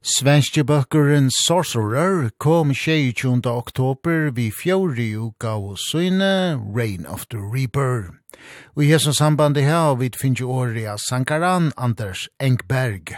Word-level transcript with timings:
Svenske 0.00 0.62
bøkkeren 0.64 1.26
Sorcerer 1.28 2.30
kom 2.40 2.70
22. 2.72 3.42
oktober 3.44 4.30
vi 4.32 4.46
fjordi 4.48 5.10
uka 5.12 5.58
og 5.60 5.76
søyne 5.76 6.56
Rain 6.76 7.04
of 7.04 7.26
the 7.28 7.36
Reaper. 7.36 8.16
Og 8.76 8.84
i 8.84 8.88
hesson 8.88 9.12
sambandi 9.12 9.60
her 9.60 9.98
vi 10.00 10.08
finnes 10.16 10.40
året 10.40 10.88
av 10.88 11.04
sankaran 11.04 11.68
Anders 11.76 12.30
Engberg. 12.40 13.12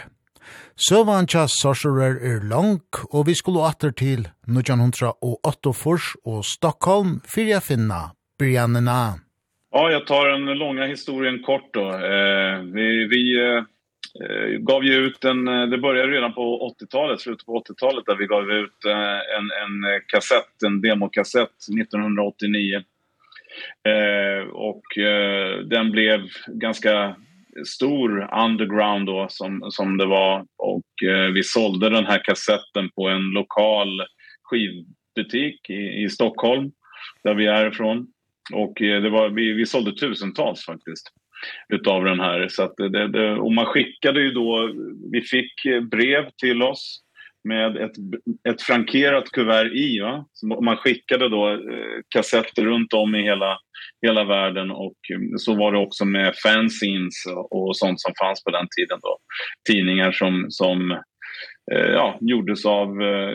Søvan 0.75 1.23
tja 1.23 1.47
Sorcerer 1.47 2.19
er 2.19 2.43
lang, 2.51 2.83
og 3.15 3.29
vi 3.31 3.39
skulle 3.39 3.63
atter 3.63 3.95
til 3.95 4.27
1908 4.51 5.73
fors 5.73 6.17
og 6.27 6.43
Stockholm 6.43 7.21
fyrir 7.23 7.55
jeg 7.55 7.63
finna 7.63 8.09
Briannena. 8.35 9.23
Ja, 9.71 9.91
jag 9.91 10.07
tar 10.07 10.27
den 10.35 10.57
långa 10.57 10.85
historien 10.85 11.39
kort 11.43 11.73
då. 11.73 11.89
Eh, 11.95 12.59
vi 12.75 13.07
vi 13.07 13.23
eh 13.39 13.63
gav 14.59 14.83
ju 14.83 14.93
ut 14.93 15.25
en, 15.25 15.45
det 15.45 15.77
började 15.77 16.11
redan 16.11 16.33
på 16.33 16.75
80-talet, 16.81 17.21
slutet 17.21 17.45
på 17.45 17.63
80-talet 17.63 18.05
där 18.05 18.15
vi 18.15 18.25
gav 18.25 18.51
ut 18.51 18.85
en, 19.37 19.51
en 19.51 20.01
kassett, 20.07 20.63
en 20.65 20.81
demokassett 20.81 21.57
1989. 21.81 22.83
Eh, 23.87 24.47
och 24.47 24.97
eh, 24.97 25.59
den 25.59 25.91
blev 25.91 26.19
ganska 26.47 27.15
stor 27.65 28.29
underground 28.45 29.05
då 29.05 29.27
som, 29.29 29.71
som 29.71 29.97
det 29.97 30.05
var 30.05 30.45
och 30.57 31.09
eh, 31.09 31.31
vi 31.33 31.43
sålde 31.43 31.89
den 31.89 32.05
här 32.05 32.23
kassetten 32.23 32.89
på 32.95 33.09
en 33.09 33.21
lokal 33.21 34.01
skivbutik 34.43 35.69
i, 35.69 36.03
i 36.03 36.09
Stockholm 36.09 36.71
där 37.23 37.33
vi 37.33 37.45
är 37.45 37.67
ifrån 37.67 38.07
och 38.53 38.81
eh, 38.81 39.01
det 39.01 39.09
var, 39.09 39.29
vi, 39.29 39.53
vi 39.53 39.65
sålde 39.65 39.95
tusentals 39.95 40.65
faktiskt 40.65 41.11
utav 41.73 42.03
den 42.03 42.19
här. 42.19 42.47
Så 42.47 42.63
att 42.63 42.73
det, 42.77 43.07
det 43.07 43.33
och 43.33 43.51
man 43.51 43.65
skickade 43.65 44.21
ju 44.21 44.31
då 44.31 44.73
vi 45.11 45.21
fick 45.21 45.53
brev 45.91 46.29
till 46.41 46.63
oss 46.63 46.99
med 47.43 47.77
ett 47.77 47.91
ett 48.49 48.61
frankerat 48.61 49.31
kuvert 49.31 49.71
i 49.73 49.99
va? 49.99 50.25
Så 50.33 50.47
man 50.47 50.77
skickade 50.77 51.29
då 51.29 51.51
eh, 51.51 52.01
kassetter 52.09 52.65
runt 52.65 52.93
om 52.93 53.15
i 53.15 53.23
hela 53.23 53.57
hela 54.05 54.23
världen 54.23 54.71
och 54.71 54.97
så 55.37 55.55
var 55.55 55.71
det 55.71 55.77
också 55.77 56.05
med 56.05 56.33
fanzines 56.43 57.23
och 57.49 57.77
sånt 57.77 58.01
som 58.01 58.13
fanns 58.21 58.43
på 58.43 58.51
den 58.51 58.67
tiden 58.77 58.99
då. 59.01 59.17
Tidningar 59.69 60.11
som 60.11 60.45
som 60.49 60.91
eh, 61.71 61.91
ja 61.91 62.17
gjordes 62.21 62.65
av 62.65 63.01
eh, 63.01 63.33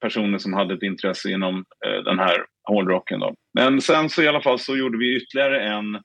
personer 0.00 0.38
som 0.38 0.52
hade 0.52 0.74
ett 0.74 0.82
intresse 0.82 1.30
inom 1.30 1.64
eh, 1.86 2.02
den 2.04 2.18
här 2.18 2.44
hårdrocken 2.68 3.20
då. 3.20 3.34
Men 3.54 3.80
sen 3.80 4.08
så 4.08 4.22
i 4.22 4.28
alla 4.28 4.42
fall 4.42 4.58
så 4.58 4.76
gjorde 4.76 4.98
vi 4.98 5.16
ytterligare 5.16 5.60
en 5.60 6.00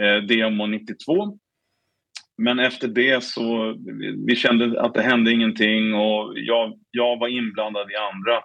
eh, 0.00 0.22
demo 0.22 0.66
92. 0.66 1.38
Men 2.38 2.58
efter 2.58 2.88
det 2.88 3.24
så 3.24 3.76
vi 4.26 4.36
kände 4.36 4.80
att 4.80 4.94
det 4.94 5.02
hände 5.02 5.32
ingenting 5.32 5.94
och 5.94 6.32
jag 6.36 6.78
jag 6.90 7.18
var 7.18 7.28
inblandad 7.28 7.90
i 7.90 7.94
andra 7.96 8.36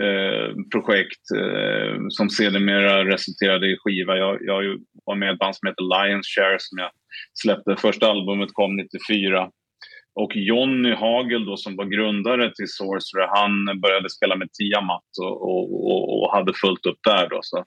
eh 0.00 0.54
projekt 0.72 1.30
eh, 1.36 1.96
som 2.08 2.30
sedermera 2.30 3.04
resulterade 3.04 3.66
i 3.66 3.76
skiva. 3.78 4.16
Jag 4.16 4.38
jag 4.40 4.78
var 5.04 5.16
med 5.16 5.28
i 5.28 5.32
ett 5.32 5.38
band 5.38 5.56
som 5.56 5.68
heter 5.68 6.06
Lions 6.06 6.26
Share 6.26 6.56
som 6.58 6.78
jag 6.78 6.90
släppte 7.34 7.76
första 7.76 8.10
albumet 8.10 8.50
kom 8.52 8.76
94. 8.76 9.50
Och 10.14 10.36
Jonny 10.36 10.94
Hagel 10.94 11.44
då 11.44 11.56
som 11.56 11.76
var 11.76 11.84
grundare 11.84 12.54
till 12.54 12.68
Sorcerer, 12.68 13.28
han 13.36 13.80
började 13.80 14.10
spela 14.10 14.36
med 14.36 14.48
Tiamat 14.52 15.10
och 15.20 15.36
och 15.48 15.64
och, 15.90 16.22
och 16.22 16.32
hade 16.36 16.52
fullt 16.54 16.86
upp 16.86 16.98
där 17.04 17.28
då 17.28 17.38
så 17.42 17.64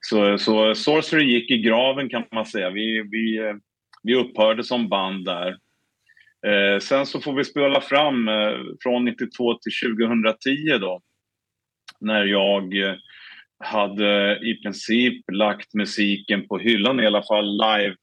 Så 0.00 0.38
så 0.38 0.74
Sorcery 0.74 1.24
gick 1.24 1.50
i 1.50 1.58
graven 1.58 2.08
kan 2.08 2.24
man 2.32 2.46
säga. 2.46 2.70
Vi 2.70 3.02
vi 3.10 3.54
vi 4.02 4.14
upphörde 4.14 4.64
som 4.64 4.88
band 4.88 5.24
där. 5.24 5.48
Eh 6.46 6.78
sen 6.80 7.06
så 7.06 7.20
får 7.20 7.32
vi 7.32 7.44
spela 7.44 7.80
fram 7.80 8.28
eh, 8.28 8.52
från 8.82 9.04
92 9.04 9.54
till 9.54 9.72
2010 9.96 10.78
då 10.80 11.00
när 12.00 12.24
jag 12.24 12.74
hade 13.64 14.38
i 14.42 14.62
princip 14.62 15.24
lagt 15.32 15.74
musiken 15.74 16.48
på 16.48 16.58
hyllan 16.58 17.00
i 17.00 17.06
alla 17.06 17.22
fall 17.22 17.44
live 17.44 17.96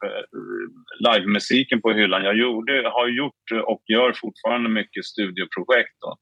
live 0.99 1.27
musiken 1.27 1.81
på 1.81 1.91
hyllan. 1.91 2.23
Jag 2.23 2.37
gjorde 2.37 2.89
har 2.93 3.07
gjort 3.07 3.51
och 3.65 3.81
gör 3.87 4.13
fortfarande 4.13 4.69
mycket 4.69 5.05
studioprojekt 5.05 5.95
då 6.01 6.17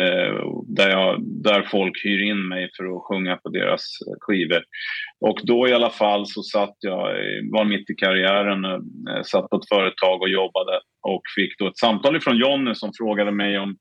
eh 0.00 0.34
där 0.66 0.90
jag 0.90 1.22
där 1.22 1.62
folk 1.62 2.04
hyr 2.04 2.22
in 2.30 2.48
mig 2.48 2.70
för 2.76 2.84
att 2.84 3.02
sjunga 3.02 3.36
på 3.36 3.48
deras 3.48 3.82
skivor. 4.20 4.62
Och 5.20 5.40
då 5.42 5.68
i 5.68 5.72
alla 5.72 5.90
fall 5.90 6.26
så 6.26 6.42
satt 6.42 6.76
jag 6.78 6.98
var 7.52 7.64
mitt 7.64 7.90
i 7.90 7.94
karriären 7.94 8.62
satt 9.24 9.50
på 9.50 9.56
ett 9.56 9.68
företag 9.68 10.22
och 10.22 10.28
jobbade 10.28 10.80
och 11.02 11.22
fick 11.36 11.58
då 11.58 11.68
ett 11.68 11.78
samtal 11.78 12.16
ifrån 12.16 12.36
Jonny 12.36 12.74
som 12.74 12.90
frågade 12.98 13.32
mig 13.32 13.58
om 13.58 13.76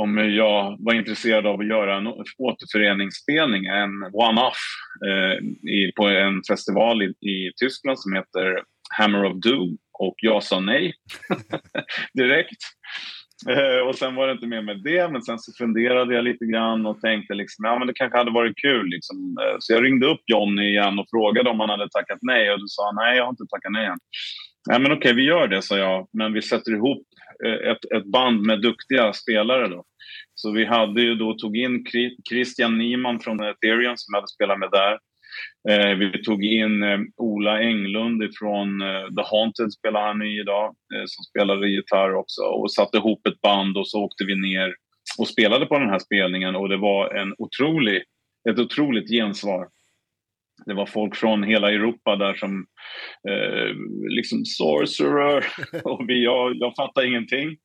om 0.00 0.18
jag 0.18 0.76
var 0.78 0.94
intresserad 0.94 1.46
av 1.46 1.60
att 1.60 1.66
göra 1.66 1.96
en 1.96 2.06
återföreningsspelning 2.38 3.66
en 3.66 3.90
one 4.12 4.40
off 4.40 4.62
eh 5.06 5.68
i 5.70 5.92
på 5.96 6.08
en 6.08 6.42
festival 6.48 7.02
i, 7.02 7.06
i 7.06 7.52
Tyskland 7.60 7.98
som 7.98 8.12
heter 8.12 8.62
Hammer 8.98 9.24
of 9.24 9.36
Doom. 9.40 9.78
Och 9.98 10.14
jag 10.16 10.42
sa 10.42 10.60
nej. 10.60 10.94
Direkt 12.14 12.62
och 13.86 13.94
sen 13.94 14.14
var 14.14 14.26
det 14.26 14.32
inte 14.32 14.46
mer 14.46 14.62
med 14.62 14.82
det, 14.82 15.12
men 15.12 15.22
sen 15.22 15.38
så 15.38 15.52
funderade 15.52 16.14
jag 16.14 16.24
lite 16.24 16.46
grann 16.46 16.86
och 16.86 17.00
tänkte 17.00 17.34
liksom, 17.34 17.64
ja 17.64 17.78
men 17.78 17.86
det 17.86 17.94
kanske 17.94 18.18
hade 18.18 18.30
varit 18.30 18.56
kul 18.56 18.86
liksom. 18.86 19.36
Så 19.58 19.72
jag 19.72 19.84
ringde 19.84 20.06
upp 20.06 20.20
Johnny 20.26 20.68
igen 20.68 20.98
och 20.98 21.06
frågade 21.10 21.50
om 21.50 21.60
han 21.60 21.70
hade 21.70 21.88
tackat 21.88 22.18
nej 22.22 22.52
och 22.52 22.60
då 22.60 22.64
sa 22.68 22.92
nej, 22.92 23.16
jag 23.16 23.24
har 23.24 23.30
inte 23.30 23.46
tackat 23.50 23.72
nej 23.72 23.86
än. 23.86 23.98
Nej 24.70 24.80
men 24.80 24.92
okej, 24.92 25.14
vi 25.14 25.22
gör 25.22 25.48
det, 25.48 25.62
sa 25.62 25.78
jag, 25.78 26.08
men 26.12 26.32
vi 26.32 26.42
sätter 26.42 26.72
ihop 26.72 27.06
ett, 27.64 27.92
ett 27.96 28.06
band 28.06 28.40
med 28.40 28.62
duktiga 28.62 29.12
spelare 29.12 29.68
då. 29.68 29.84
Så 30.34 30.52
vi 30.52 30.64
hade 30.64 31.00
ju 31.02 31.14
då 31.14 31.34
tog 31.34 31.56
in 31.56 31.84
Christian 32.28 32.78
Niemann 32.78 33.20
från 33.20 33.40
Ethereum 33.40 33.96
som 33.96 34.14
hade 34.14 34.28
spelat 34.28 34.58
med 34.58 34.70
där. 34.70 34.98
Eh 35.68 35.94
vi 35.94 36.22
tog 36.22 36.44
in 36.44 36.82
eh, 36.82 36.98
Ola 37.16 37.62
Englund 37.62 38.22
från 38.38 38.82
eh, 38.82 39.06
The 39.16 39.22
Haunted 39.30 39.72
spelar 39.72 40.06
han 40.06 40.22
i 40.22 40.40
idag 40.40 40.64
eh, 40.94 41.04
som 41.06 41.24
spelar 41.24 41.64
gitarr 41.64 42.14
också 42.14 42.42
och 42.42 42.72
satte 42.72 42.96
ihop 42.96 43.26
ett 43.26 43.40
band 43.40 43.76
och 43.76 43.88
så 43.88 44.04
åkte 44.04 44.24
vi 44.24 44.34
ner 44.34 44.74
och 45.18 45.28
spelade 45.28 45.66
på 45.66 45.78
den 45.78 45.88
här 45.88 45.98
spelningen 45.98 46.56
och 46.56 46.68
det 46.68 46.76
var 46.76 47.14
en 47.14 47.34
otrolig 47.38 48.02
ett 48.50 48.58
otroligt 48.58 49.10
gensvar. 49.10 49.68
Det 50.66 50.74
var 50.74 50.86
folk 50.86 51.16
från 51.16 51.42
hela 51.42 51.70
Europa 51.70 52.16
där 52.16 52.34
som 52.34 52.66
eh 53.28 53.74
liksom 54.16 54.44
sorcerer 54.44 55.44
och 55.84 56.04
vi 56.08 56.24
jag 56.24 56.56
jag 56.56 56.76
fattar 56.76 57.06
ingenting. 57.06 57.56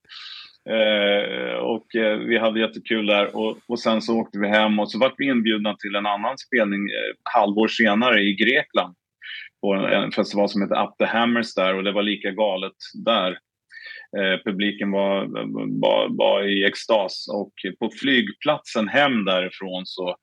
Eh 0.69 1.55
och 1.55 1.87
vi 2.27 2.37
hade 2.37 2.59
jättekul 2.59 3.05
där 3.05 3.35
och 3.35 3.57
och 3.67 3.79
sen 3.79 4.01
så 4.01 4.19
åkte 4.19 4.39
vi 4.39 4.47
hem 4.47 4.79
och 4.79 4.91
så 4.91 4.99
vart 4.99 5.15
vi 5.17 5.25
inbjudna 5.25 5.75
till 5.75 5.95
en 5.95 6.05
annan 6.05 6.37
spelning 6.37 6.79
eh, 6.79 7.15
halvår 7.23 7.67
senare 7.67 8.21
i 8.21 8.33
Grekland 8.33 8.95
på 9.61 9.73
en, 9.73 9.85
en 9.85 10.11
festival 10.11 10.49
som 10.49 10.61
heter 10.61 10.83
Up 10.83 10.97
the 10.99 11.05
Hammers 11.05 11.53
där 11.53 11.75
och 11.75 11.83
det 11.83 11.91
var 11.91 12.03
lika 12.03 12.31
galet 12.31 12.77
där. 13.05 13.31
Eh 14.17 14.37
publiken 14.45 14.91
var 14.91 15.25
var 15.81 16.17
var 16.17 16.43
i 16.43 16.63
extas 16.63 17.25
och 17.33 17.53
på 17.79 17.89
flygplatsen 18.01 18.87
hem 18.87 19.25
därifrån 19.25 19.85
så 19.85 20.15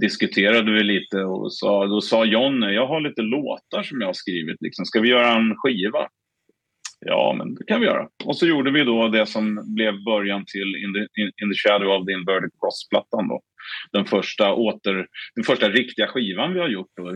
diskuterade 0.00 0.72
vi 0.72 0.82
lite 0.82 1.24
och 1.24 1.54
så 1.54 1.86
då 1.86 2.00
sa 2.00 2.24
Jonne, 2.24 2.72
jag 2.72 2.86
har 2.86 3.00
lite 3.00 3.22
låtar 3.22 3.82
som 3.82 4.00
jag 4.00 4.08
har 4.08 4.12
skrivit 4.12 4.56
liksom 4.60 4.84
ska 4.84 5.00
vi 5.00 5.08
göra 5.08 5.28
en 5.28 5.56
skiva? 5.56 6.08
ja 7.04 7.34
men 7.38 7.54
det 7.54 7.64
kan 7.66 7.80
vi 7.80 7.86
göra. 7.86 8.08
Och 8.24 8.36
så 8.36 8.46
gjorde 8.46 8.70
vi 8.70 8.84
då 8.84 9.08
det 9.08 9.26
som 9.26 9.74
blev 9.74 10.04
början 10.04 10.44
till 10.46 10.76
In 10.76 10.92
the, 10.94 11.22
in, 11.22 11.32
in 11.42 11.50
the 11.50 11.68
Shadow 11.68 11.88
of 11.88 12.06
the 12.06 12.12
Inverted 12.12 12.50
Cross-plattan 12.60 13.28
då. 13.28 13.40
Den 13.92 14.04
första, 14.04 14.52
åter, 14.52 15.06
den 15.34 15.44
första 15.44 15.68
riktiga 15.68 16.06
skivan 16.06 16.54
vi 16.54 16.60
har 16.60 16.68
gjort 16.68 16.90
då, 16.96 17.12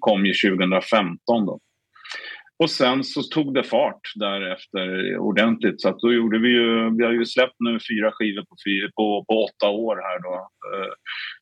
kom 0.00 0.26
ju 0.26 0.32
2015 0.34 1.46
då. 1.46 1.60
Och 2.58 2.70
sen 2.70 3.04
så 3.04 3.22
tog 3.22 3.54
det 3.54 3.62
fart 3.62 4.00
därefter 4.14 5.16
ordentligt 5.18 5.80
så 5.80 5.88
att 5.88 5.98
då 5.98 6.12
gjorde 6.12 6.38
vi 6.38 6.48
ju 6.48 6.96
vi 6.96 7.04
har 7.04 7.12
ju 7.12 7.24
släppt 7.24 7.56
nu 7.58 7.78
fyra 7.90 8.12
skivor 8.12 8.42
på 8.42 8.56
fyra 8.66 8.90
på 8.96 9.24
på 9.28 9.44
åtta 9.44 9.70
år 9.70 9.96
här 9.96 10.22
då 10.22 10.48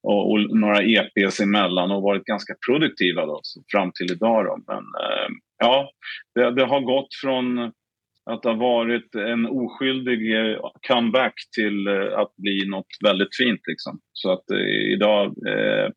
och, 0.02 0.30
och 0.30 0.56
några 0.56 0.82
EPs 0.82 1.40
emellan 1.40 1.90
och 1.90 2.02
varit 2.02 2.24
ganska 2.24 2.54
produktiva 2.66 3.26
då 3.26 3.40
så 3.42 3.62
fram 3.72 3.92
till 3.94 4.12
idag 4.12 4.44
då 4.44 4.58
men 4.66 4.84
ja 5.58 5.90
det 6.34 6.50
det 6.50 6.64
har 6.64 6.80
gått 6.80 7.14
från 7.22 7.72
att 8.30 8.42
det 8.42 8.48
har 8.48 8.56
varit 8.56 9.14
en 9.14 9.46
oskyldig 9.46 10.20
comeback 10.88 11.34
till 11.56 11.88
att 12.20 12.36
bli 12.36 12.66
något 12.69 12.92
väldigt 13.04 13.36
fint 13.36 13.60
liksom. 13.66 14.00
Så 14.12 14.32
att 14.32 14.50
eh, 14.50 14.92
idag 14.94 15.26
eh, 15.26 15.90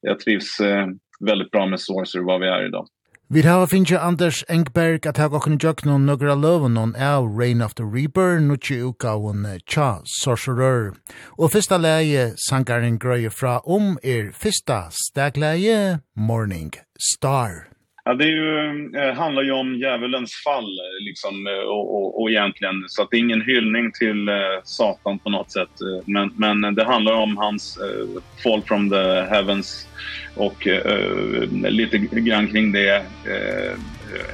jag 0.00 0.20
trivs 0.20 0.60
eh, 0.60 0.86
väldigt 1.20 1.50
bra 1.50 1.66
med 1.66 1.80
Sorcerer 1.80 2.24
vad 2.24 2.40
vi 2.40 2.46
är 2.46 2.66
idag. 2.66 2.86
Vi 3.32 3.42
har 3.42 3.66
finnst 3.66 3.92
Anders 3.92 4.44
Engberg 4.48 5.06
at 5.06 5.16
hava 5.16 5.36
okkur 5.38 5.54
jökna 5.62 5.94
og 5.94 6.00
nøgra 6.00 6.34
løven 6.34 6.76
og 6.76 6.96
av 6.98 7.28
Rain 7.38 7.62
of 7.62 7.74
the 7.74 7.84
Reaper, 7.84 8.40
nutje 8.40 8.82
uka 8.82 9.14
og 9.14 9.46
tja 9.70 10.02
sorcerer. 10.18 10.96
Og 11.38 11.52
fyrsta 11.52 11.78
leie 11.78 12.32
sangaren 12.48 12.98
grøye 12.98 13.30
fra 13.30 13.60
om 13.62 13.98
er 14.02 14.32
fyrsta 14.34 14.90
stegleie 14.90 16.00
Morning 16.16 16.72
Star. 16.98 17.70
Ja, 18.04 18.14
det 18.14 18.24
är 18.24 18.28
ju, 18.28 18.90
eh, 18.96 19.14
handlar 19.14 19.42
ju 19.42 19.52
om 19.52 19.74
djävulens 19.74 20.34
fall 20.44 20.78
liksom, 21.00 21.46
och, 21.66 21.94
och, 21.96 22.22
och 22.22 22.30
egentligen. 22.30 22.84
Så 22.88 23.02
att 23.02 23.08
det 23.10 23.16
är 23.16 23.20
ingen 23.20 23.42
hyllning 23.42 23.92
till 23.92 24.28
eh, 24.28 24.34
Satan 24.64 25.18
på 25.18 25.30
något 25.30 25.52
sätt. 25.52 25.70
Men, 26.06 26.32
men 26.36 26.74
det 26.74 26.84
handlar 26.84 27.12
om 27.12 27.36
hans 27.36 27.78
eh, 27.78 28.22
fall 28.42 28.62
from 28.62 28.90
the 28.90 29.20
heavens 29.30 29.88
och 30.36 30.66
eh, 30.66 31.48
lite 31.50 31.98
grann 31.98 32.48
kring 32.48 32.72
det. 32.72 32.96
Eh, 32.96 33.78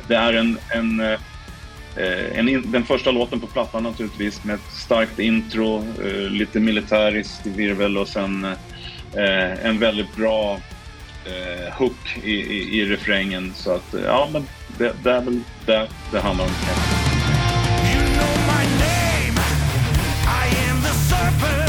det 0.08 0.14
är 0.14 0.32
en, 0.32 0.58
en, 0.74 1.00
eh, 1.00 2.38
en, 2.38 2.72
den 2.72 2.84
första 2.84 3.10
låten 3.10 3.40
på 3.40 3.46
plattan 3.46 3.82
naturligtvis 3.82 4.44
med 4.44 4.54
ett 4.54 4.72
starkt 4.72 5.18
intro, 5.18 5.84
eh, 6.04 6.30
lite 6.30 6.60
militäriskt 6.60 7.46
virvel 7.46 7.98
och 7.98 8.08
sen 8.08 8.44
eh, 9.14 9.66
en 9.66 9.78
väldigt 9.78 10.16
bra 10.16 10.60
eh, 11.26 11.74
hook 11.74 12.18
i, 12.22 12.32
i, 12.32 12.80
i 12.80 12.84
refrängen. 12.84 13.52
Så 13.56 13.70
att, 13.70 13.94
ja, 14.04 14.28
men 14.32 14.48
det, 14.78 14.92
det 15.02 15.10
är 15.10 15.20
väl 15.20 15.40
det 15.66 15.88
det 16.12 16.20
handlar 16.20 16.44
om. 16.44 16.50
You 16.50 18.00
know 18.00 18.36
my 18.46 18.64
name, 18.64 19.38
I 20.26 20.70
am 20.70 20.82
the 20.82 20.92
serpent. 20.92 21.65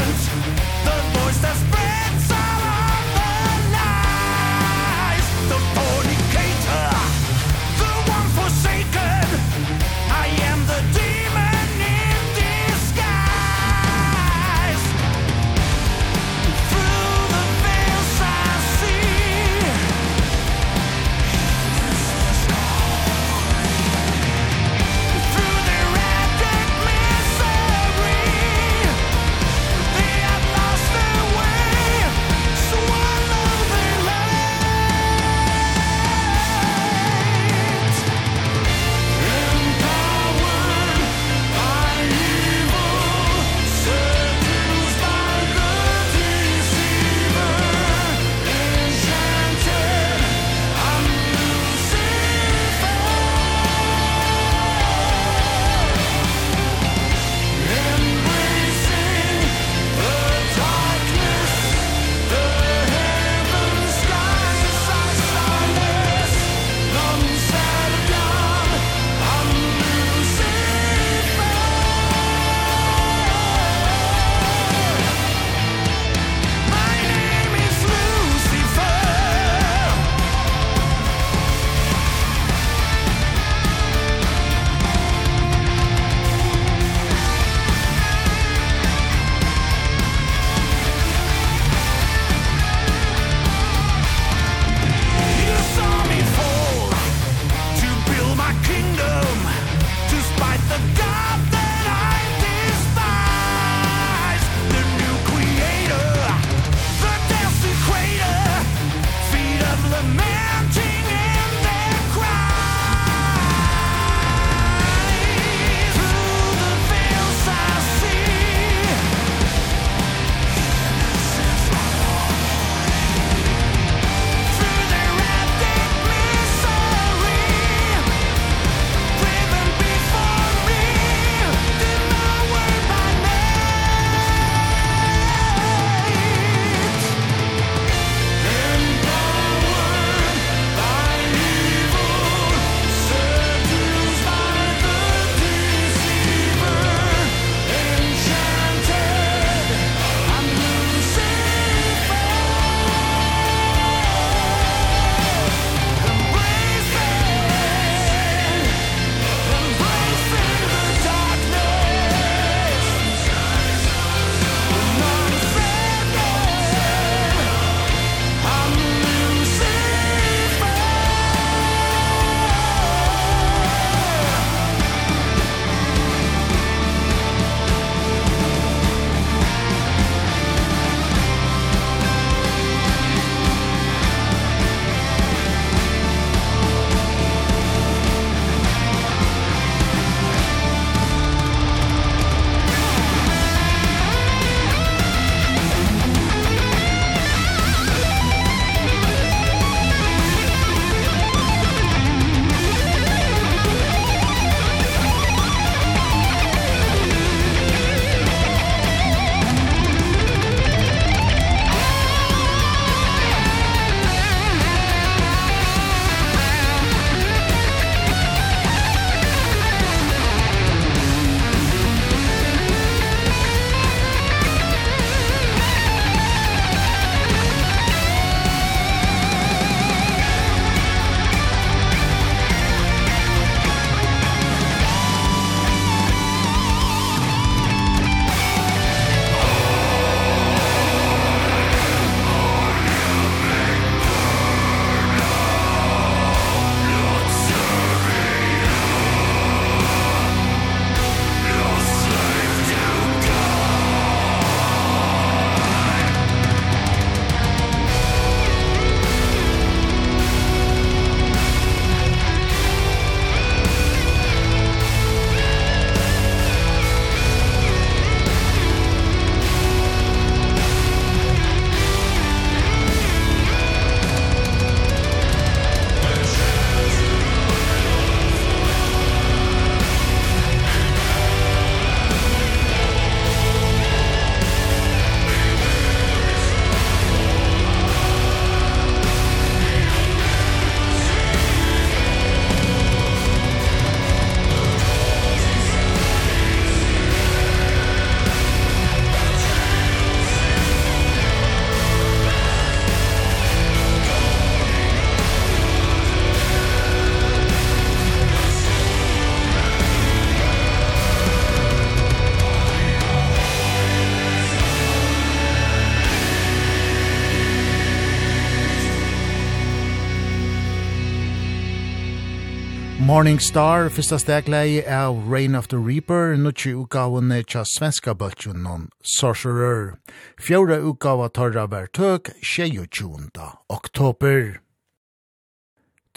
Morning 323.08 323.40
Star, 323.40 323.88
fyrsta 323.88 324.18
stegleie 324.20 324.82
av 324.84 325.32
Rain 325.32 325.54
of 325.54 325.68
the 325.68 325.78
Reaper, 325.78 326.36
nutsi 326.36 326.74
utgavene 326.76 327.38
tja 327.40 327.62
svenska 327.64 328.12
bøtjun 328.12 328.58
non 328.60 328.82
Sorcerer. 329.00 329.94
Fjora 330.36 330.76
utgava 330.76 331.30
torra 331.32 331.64
var 331.72 331.86
tøk, 331.86 332.28
22. 332.44 333.30
oktober. 333.72 334.60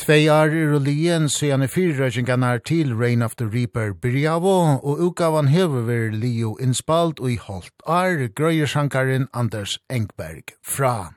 Tvei 0.03 0.27
ar 0.27 0.51
i 0.51 0.65
rullien 0.67 1.29
sian 1.31 1.63
i 1.63 1.69
fyrrøkjengane 1.71 2.51
til 2.67 2.91
Rain 2.99 3.23
of 3.23 3.39
the 3.39 3.47
Reaper 3.47 3.93
Birjavo, 3.93 4.83
og 4.83 4.99
utgavan 5.07 5.47
hever 5.47 5.87
ver 5.87 6.11
Leo 6.11 6.57
innspalt 6.59 7.23
og 7.23 7.31
i 7.31 7.39
holdt 7.39 7.87
ar 7.87 8.27
grøyersjankaren 8.35 9.31
Anders 9.31 9.79
Engberg 9.87 10.57
fra. 10.59 11.15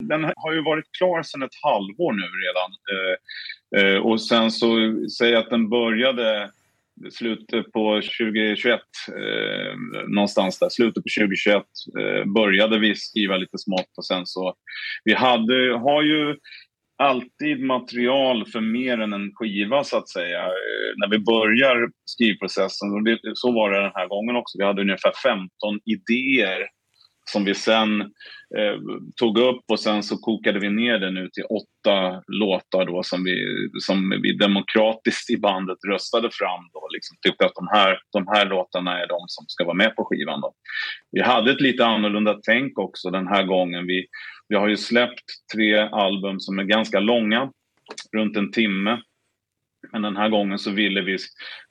Den 0.00 0.24
har 0.24 0.52
ju 0.54 0.62
varit 0.64 0.92
klar 0.98 1.22
sedan 1.22 1.42
ett 1.42 1.60
halvår 1.62 2.12
nu 2.12 2.26
redan. 2.44 2.70
Eh, 2.92 3.16
Eh 3.76 3.96
och 3.96 4.22
sen 4.22 4.50
så 4.50 4.96
säger 5.18 5.36
att 5.36 5.50
den 5.50 5.68
började 5.68 6.50
slutet 7.12 7.72
på 7.72 7.94
2021 7.94 8.80
eh 9.08 9.76
någonstans 10.08 10.58
där. 10.58 10.68
Slutet 10.68 11.04
på 11.04 11.20
2021 11.20 11.62
eh, 12.00 12.24
började 12.24 12.78
vi 12.78 12.94
skriva 12.94 13.36
lite 13.36 13.58
smått 13.58 13.98
och 13.98 14.06
sen 14.06 14.26
så 14.26 14.54
vi 15.04 15.14
hade 15.14 15.78
har 15.78 16.02
ju 16.02 16.36
alltid 17.00 17.60
material 17.60 18.46
för 18.46 18.60
mer 18.60 18.98
än 18.98 19.12
en 19.12 19.32
skiva 19.34 19.84
så 19.84 19.96
att 19.96 20.08
säga. 20.08 20.40
Eh, 20.44 20.90
när 20.96 21.08
vi 21.10 21.18
börjar 21.18 21.90
skrivprocessen 22.04 22.92
och 22.92 23.04
det, 23.04 23.18
så 23.34 23.52
var 23.52 23.70
det 23.70 23.82
den 23.82 23.92
här 23.94 24.08
gången 24.08 24.36
också. 24.36 24.58
Vi 24.58 24.64
hade 24.64 24.82
ungefär 24.82 25.12
15 25.22 25.48
idéer 25.84 26.68
som 27.32 27.44
vi 27.44 27.54
sen 27.54 28.00
eh, 28.58 28.76
tog 29.16 29.38
upp 29.38 29.64
och 29.72 29.80
sen 29.80 30.02
så 30.02 30.16
kokade 30.16 30.58
vi 30.58 30.70
ner 30.70 30.98
det 30.98 31.10
nu 31.10 31.28
till 31.32 31.44
åtta 31.44 32.22
låtar 32.26 32.86
då 32.86 33.02
som 33.02 33.24
vi 33.24 33.36
som 33.80 34.20
vi 34.22 34.36
demokratiskt 34.36 35.30
i 35.30 35.36
bandet 35.36 35.78
röstade 35.88 36.28
fram 36.32 36.60
då 36.72 36.88
liksom 36.92 37.16
tyckte 37.22 37.44
att 37.46 37.54
de 37.54 37.68
här 37.72 37.98
de 38.12 38.26
här 38.28 38.46
låtarna 38.46 38.98
är 39.02 39.08
de 39.08 39.20
som 39.26 39.44
ska 39.48 39.64
vara 39.64 39.76
med 39.76 39.96
på 39.96 40.04
skivan 40.04 40.40
då. 40.40 40.52
Vi 41.10 41.20
hade 41.22 41.50
ett 41.50 41.60
lite 41.60 41.86
annorlunda 41.86 42.38
tänk 42.42 42.78
också 42.78 43.10
den 43.10 43.26
här 43.26 43.44
gången 43.44 43.86
vi 43.86 44.06
vi 44.48 44.56
har 44.56 44.68
ju 44.68 44.76
släppt 44.76 45.24
tre 45.54 45.78
album 45.78 46.40
som 46.40 46.58
är 46.58 46.64
ganska 46.64 47.00
långa 47.00 47.50
runt 48.16 48.36
en 48.36 48.52
timme 48.52 48.98
Men 49.92 50.02
den 50.02 50.16
här 50.16 50.28
gången 50.28 50.58
så 50.58 50.70
ville 50.70 51.00
vi 51.00 51.16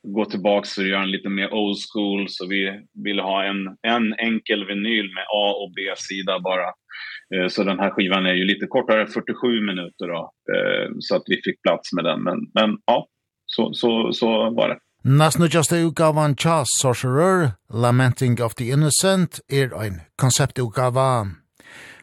gå 0.08 0.26
tillbaks 0.26 0.78
och 0.78 0.88
göra 0.88 1.04
en 1.04 1.12
lite 1.12 1.30
mer 1.30 1.54
old 1.54 1.78
school 1.90 2.26
så 2.30 2.48
vi 2.48 2.82
ville 3.06 3.22
ha 3.22 3.44
en 3.44 3.62
en 3.82 4.14
enkel 4.14 4.66
vinyl 4.66 5.14
med 5.14 5.24
A 5.24 5.46
och 5.62 5.72
B-sida 5.76 6.40
bara. 6.40 6.70
Eh 7.36 7.48
så 7.48 7.64
den 7.64 7.80
här 7.80 7.90
skivan 7.90 8.26
är 8.26 8.34
ju 8.34 8.46
lite 8.46 8.68
kortare 8.68 9.08
47 9.08 9.62
minuter 9.62 10.08
då 10.08 10.32
eh 10.54 10.90
så 11.00 11.16
att 11.16 11.24
vi 11.26 11.36
fick 11.46 11.62
plats 11.62 11.94
med 11.94 12.04
den 12.04 12.24
men 12.24 12.38
men 12.54 12.78
ja 12.86 13.08
så 13.46 13.74
så 13.74 14.14
så 14.14 14.28
var 14.50 14.70
det. 14.70 14.78
Nas 15.04 15.40
nu 15.40 15.46
just 15.46 15.74
utgavan 15.74 16.36
Charles 16.36 16.68
Sorcerer, 16.82 17.52
Lamenting 17.74 18.44
of 18.44 18.56
the 18.56 18.66
Innocent, 18.66 19.40
er 19.50 19.82
ein 19.82 20.02
konceptutgava 20.22 21.28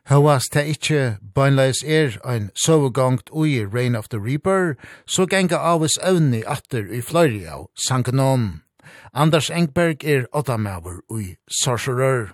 Havast 0.07 0.53
ta 0.55 0.63
ikkje 0.63 1.17
beinleis 1.35 1.81
er 1.83 2.13
ein 2.23 2.45
sovegongt 2.55 3.27
ui 3.35 3.65
Rain 3.67 3.97
of 3.99 4.07
the 4.09 4.21
Reaper, 4.23 4.77
så 5.05 5.27
genga 5.27 5.59
avis 5.59 5.97
evni 5.99 6.45
atter 6.47 6.87
i 6.95 7.01
fløyri 7.03 7.43
av 7.51 7.65
Sankanon. 7.89 8.45
Anders 9.11 9.51
Engberg 9.51 10.07
er 10.07 10.29
åttamöver 10.31 11.01
ui 11.11 11.35
Sorcerer. 11.51 12.31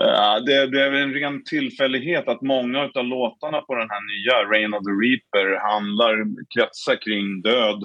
Ja, 0.00 0.40
det 0.40 0.70
blev 0.70 0.94
en 0.94 1.12
ren 1.12 1.44
tillfällighet 1.44 2.28
att 2.28 2.42
många 2.42 2.88
av 2.94 3.04
låtarna 3.04 3.60
på 3.60 3.74
den 3.74 3.90
här 3.90 4.02
nya 4.12 4.36
Rain 4.50 4.74
of 4.74 4.82
the 4.88 4.96
Reaper 5.02 5.48
handlar 5.68 6.14
kretsar 6.54 6.96
kring 7.04 7.42
död, 7.42 7.84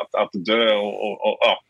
att, 0.00 0.14
att 0.22 0.44
dö 0.44 0.74
och, 0.74 0.94
och, 1.04 1.16
och 1.26 1.38
ja, 1.40 1.62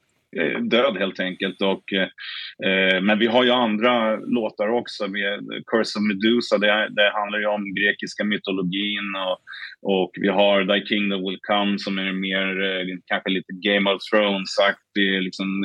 död 0.70 0.96
helt 0.98 1.20
enkelt 1.20 1.62
och 1.62 1.92
eh, 1.92 3.02
men 3.02 3.18
vi 3.18 3.26
har 3.26 3.44
ju 3.44 3.50
andra 3.50 4.16
låtar 4.16 4.68
också 4.68 5.08
med 5.08 5.38
Curse 5.66 5.98
of 5.98 6.02
Medusa. 6.08 6.58
Det, 6.58 6.88
det 6.90 7.10
handlar 7.14 7.38
ju 7.38 7.46
om 7.46 7.74
grekiska 7.74 8.24
mytologin 8.24 9.14
och 9.26 9.38
och 9.82 10.10
vi 10.20 10.28
har 10.28 10.64
The 10.64 10.86
Kingdom 10.86 11.20
Will 11.20 11.38
Come 11.42 11.78
som 11.78 11.98
är 11.98 12.12
mer 12.12 12.64
eh, 12.64 12.96
kanske 13.06 13.30
lite 13.30 13.52
Game 13.52 13.90
of 13.90 14.02
Thrones 14.10 14.54
sagt 14.54 14.80
det 14.94 15.16
är 15.16 15.20
liksom 15.20 15.64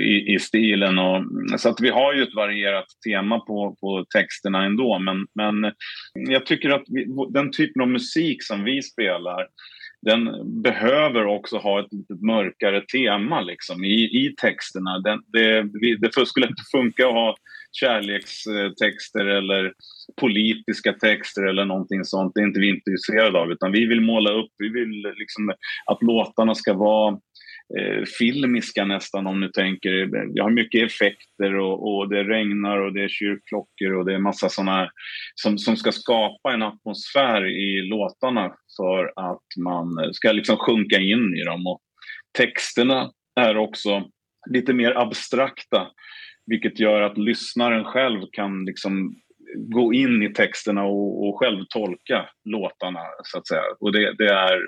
i 0.00 0.34
i 0.34 0.38
stilen 0.38 0.98
och 0.98 1.24
så 1.60 1.68
att 1.68 1.80
vi 1.80 1.88
har 1.88 2.14
ju 2.14 2.22
ett 2.22 2.34
varierat 2.34 2.86
tema 3.08 3.40
på 3.40 3.76
på 3.80 4.04
texterna 4.14 4.64
ändå 4.64 4.98
men 4.98 5.26
men 5.34 5.72
jag 6.14 6.46
tycker 6.46 6.70
att 6.70 6.84
vi, 6.86 7.06
den 7.30 7.52
typen 7.52 7.82
av 7.82 7.88
musik 7.88 8.42
som 8.42 8.64
vi 8.64 8.82
spelar 8.82 9.46
den 10.02 10.24
behöver 10.62 11.26
också 11.26 11.56
ha 11.56 11.80
ett 11.80 11.92
lite 11.92 12.14
mörkare 12.26 12.80
tema 12.80 13.40
liksom 13.40 13.84
i 13.84 14.04
i 14.04 14.34
texterna. 14.40 14.98
Den 14.98 15.20
det 15.32 15.62
det 15.98 16.26
skulle 16.26 16.46
inte 16.46 16.62
funka 16.72 17.06
att 17.06 17.14
ha 17.14 17.34
kärlekstexter 17.72 19.26
eller 19.26 19.72
politiska 20.20 20.92
texter 20.92 21.42
eller 21.46 21.64
någonting 21.64 22.04
sånt. 22.04 22.32
Det 22.34 22.40
är 22.40 22.46
inte 22.46 22.60
vi 22.60 22.68
intresserade 22.68 23.38
av 23.38 23.52
utan 23.52 23.72
vi 23.72 23.86
vill 23.86 24.00
måla 24.00 24.32
upp, 24.32 24.50
vi 24.58 24.68
vill 24.68 25.02
liksom 25.16 25.52
att 25.86 26.02
låtarna 26.02 26.54
ska 26.54 26.74
vara 26.74 27.18
eh 27.78 28.04
filmiska 28.18 28.84
nästan 28.84 29.26
om 29.26 29.40
ni 29.40 29.52
tänker 29.52 30.08
jag 30.34 30.44
har 30.44 30.50
mycket 30.50 30.86
effekter 30.86 31.54
och 31.54 31.96
och 31.96 32.08
det 32.08 32.24
regnar 32.24 32.78
och 32.78 32.92
det 32.92 33.04
är 33.04 33.08
kyrkklockor 33.08 33.92
och 33.92 34.04
det 34.06 34.14
är 34.14 34.18
massa 34.18 34.48
såna 34.48 34.90
som 35.34 35.58
som 35.58 35.76
ska 35.76 35.92
skapa 35.92 36.52
en 36.52 36.62
atmosfär 36.62 37.46
i 37.46 37.88
låtarna 37.88 38.52
för 38.80 39.12
att 39.16 39.46
man 39.64 40.14
ska 40.14 40.32
liksom 40.32 40.56
sjunka 40.56 40.98
in 40.98 41.36
i 41.36 41.44
dem. 41.44 41.66
Och 41.66 41.80
texterna 42.38 43.10
är 43.40 43.56
också 43.56 44.04
lite 44.50 44.72
mer 44.72 44.98
abstrakta 44.98 45.88
vilket 46.46 46.80
gör 46.80 47.02
att 47.02 47.18
lyssnaren 47.18 47.84
själv 47.84 48.20
kan 48.32 48.64
liksom 48.64 49.14
gå 49.56 49.92
in 49.92 50.22
i 50.22 50.32
texterna 50.32 50.84
och 50.84 51.28
och 51.28 51.38
själv 51.38 51.64
tolka 51.68 52.28
låtarna 52.44 53.00
så 53.22 53.38
att 53.38 53.48
säga. 53.48 53.62
Och 53.80 53.92
det 53.92 54.14
det 54.18 54.28
är 54.28 54.58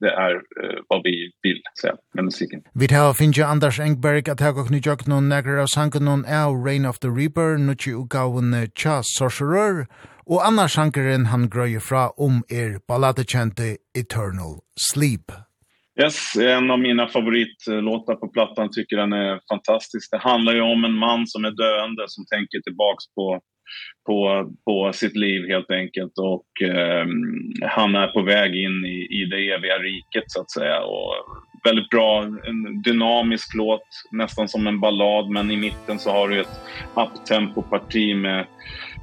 det 0.00 0.10
är 0.10 0.34
uh, 0.34 0.80
vad 0.88 1.00
vi 1.04 1.30
vill 1.42 1.60
säga 1.80 1.94
med 2.14 2.24
musiken. 2.24 2.60
Vi 2.74 2.88
tar 2.88 3.14
finja 3.14 3.46
Anders 3.46 3.80
Engberg 3.80 4.30
att 4.30 4.40
jag 4.40 4.58
och 4.58 4.70
nu 4.70 4.80
jag 4.84 5.08
någon 5.08 5.28
nägra 5.28 5.62
av 5.62 5.66
sanken 5.66 6.04
någon 6.04 6.24
är 6.24 6.64
Rain 6.64 6.86
of 6.86 6.98
the 6.98 7.08
Reaper 7.08 7.58
nu 7.58 7.74
ju 7.86 7.98
gåvan 7.98 8.68
Charles 8.74 9.06
Sorcerer 9.18 9.86
och 10.26 10.46
annars 10.46 10.72
sankeren 10.72 11.26
han 11.26 11.50
gröjer 11.50 11.80
fra 11.80 12.08
om 12.08 12.42
er 12.48 12.80
balladekänte 12.88 13.76
Eternal 13.98 14.54
Sleep. 14.92 15.26
Yes, 16.02 16.36
en 16.36 16.70
av 16.70 16.78
mina 16.78 17.08
favoritlåtar 17.08 18.14
på 18.14 18.28
plattan 18.28 18.68
tycker 18.72 18.96
den 18.96 19.12
är 19.12 19.40
fantastisk. 19.52 20.10
Det 20.10 20.18
handlar 20.18 20.52
ju 20.54 20.60
om 20.60 20.84
en 20.84 20.98
man 21.06 21.26
som 21.26 21.44
är 21.44 21.54
döende 21.64 22.04
som 22.06 22.24
tänker 22.34 22.58
tillbaks 22.66 23.04
på 23.16 23.40
på 24.06 24.50
på 24.64 24.92
sitt 24.92 25.16
liv 25.16 25.48
helt 25.48 25.70
enkelt 25.70 26.12
och 26.18 26.68
eh, 26.68 27.06
han 27.62 27.94
är 27.94 28.06
på 28.06 28.22
väg 28.22 28.56
in 28.56 28.84
i 28.84 29.06
i 29.10 29.24
det 29.24 29.50
eviga 29.50 29.78
riket 29.78 30.24
så 30.26 30.40
att 30.40 30.50
säga 30.50 30.80
och 30.80 31.14
väldigt 31.64 31.88
bra 31.88 32.22
en 32.22 32.82
dynamisk 32.82 33.54
låt 33.54 33.86
nästan 34.10 34.48
som 34.48 34.66
en 34.66 34.80
ballad 34.80 35.30
men 35.30 35.50
i 35.50 35.56
mitten 35.56 35.98
så 35.98 36.10
har 36.10 36.28
du 36.28 36.40
ett 36.40 36.60
uptempo 36.94 37.62
parti 37.62 38.16
med 38.16 38.46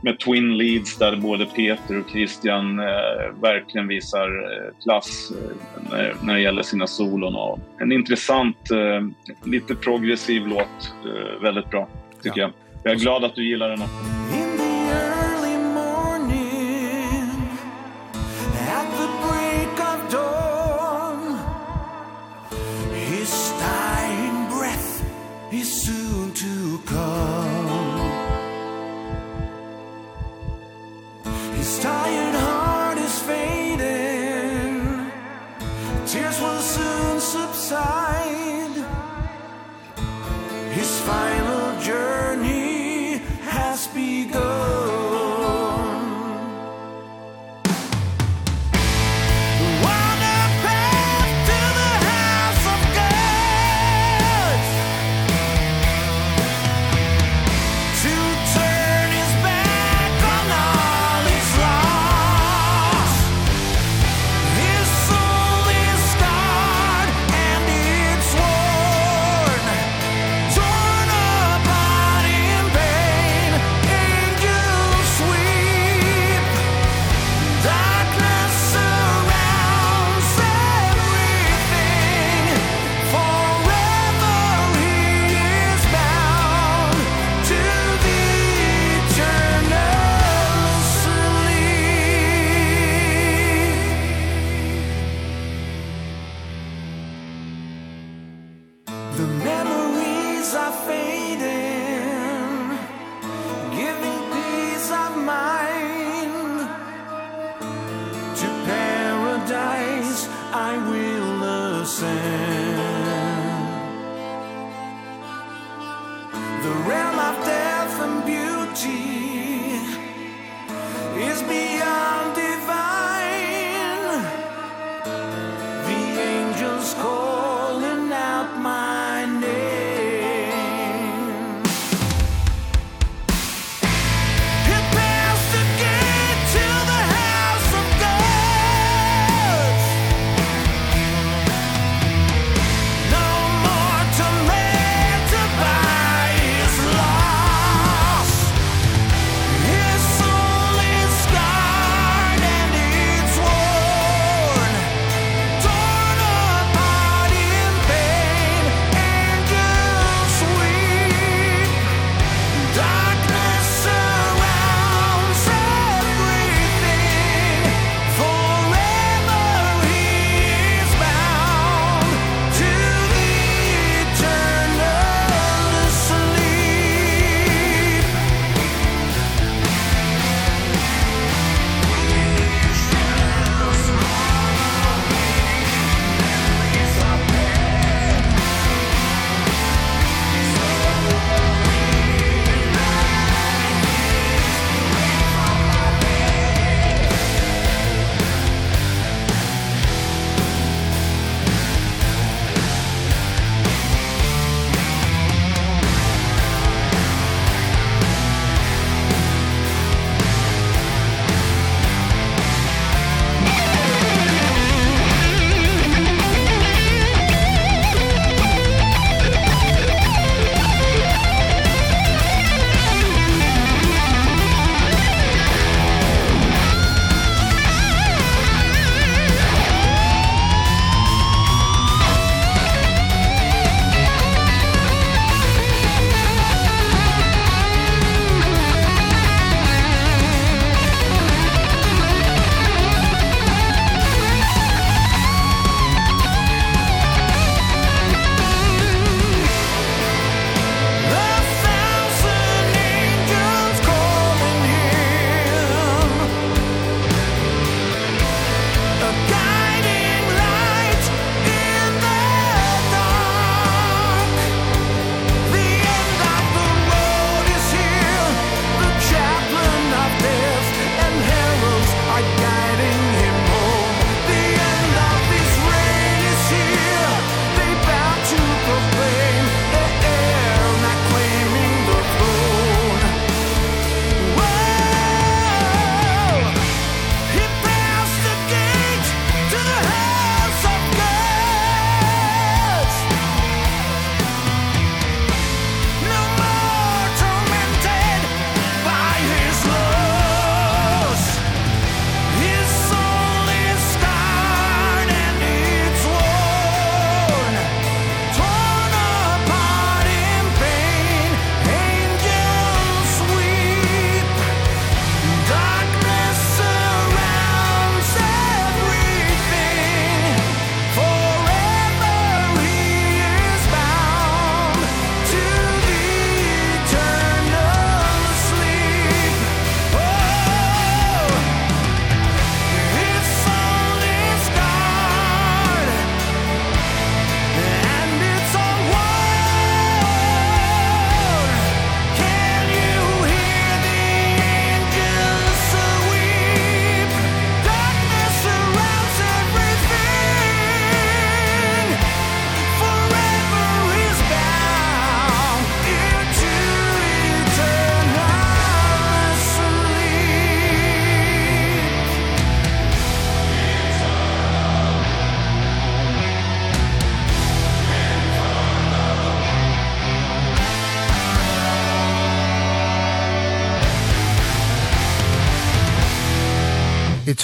med 0.05 0.19
twin 0.19 0.57
leads 0.57 0.97
där 0.97 1.15
både 1.15 1.45
Peter 1.45 1.99
och 1.99 2.09
Christian 2.09 2.79
eh, 2.79 3.41
verkligen 3.41 3.87
visar 3.87 4.27
eh, 4.27 4.83
klass 4.83 5.31
eh, 5.31 5.55
när, 5.89 6.15
när 6.23 6.33
det 6.33 6.41
gäller 6.41 6.63
sina 6.63 6.87
solon 6.87 7.35
och 7.35 7.59
en 7.79 7.91
intressant 7.91 8.71
eh, 8.71 9.07
lite 9.49 9.75
progressiv 9.75 10.47
låt 10.47 10.93
eh, 11.05 11.41
väldigt 11.41 11.69
bra 11.69 11.87
tycker 12.23 12.41
ja. 12.41 12.47
jag. 12.47 12.51
Jag 12.83 12.93
är 12.93 12.99
glad 12.99 13.23
att 13.23 13.35
du 13.35 13.49
gillar 13.49 13.69
den 13.69 13.81
också. 13.81 14.54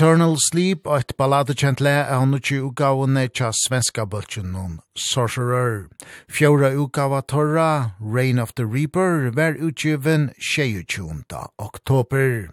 Eternal 0.02 0.34
Sleep 0.42 0.88
og 0.90 1.04
et 1.04 1.12
balladekjent 1.14 1.82
le 1.86 1.92
er 1.94 2.18
han 2.18 2.32
ikke 2.34 2.64
utgavene 2.66 3.28
tja 3.38 3.52
svenska 3.54 4.08
bøltjen 4.10 4.48
noen 4.50 4.80
Sorcerer. 4.98 5.84
Fjora 6.26 6.72
utgava 6.74 7.20
torra, 7.22 7.94
Reign 8.02 8.40
of 8.42 8.56
the 8.58 8.66
Reaper, 8.66 9.30
ver 9.30 9.60
utgiven 9.62 10.32
22. 10.42 11.22
oktober. 11.62 12.50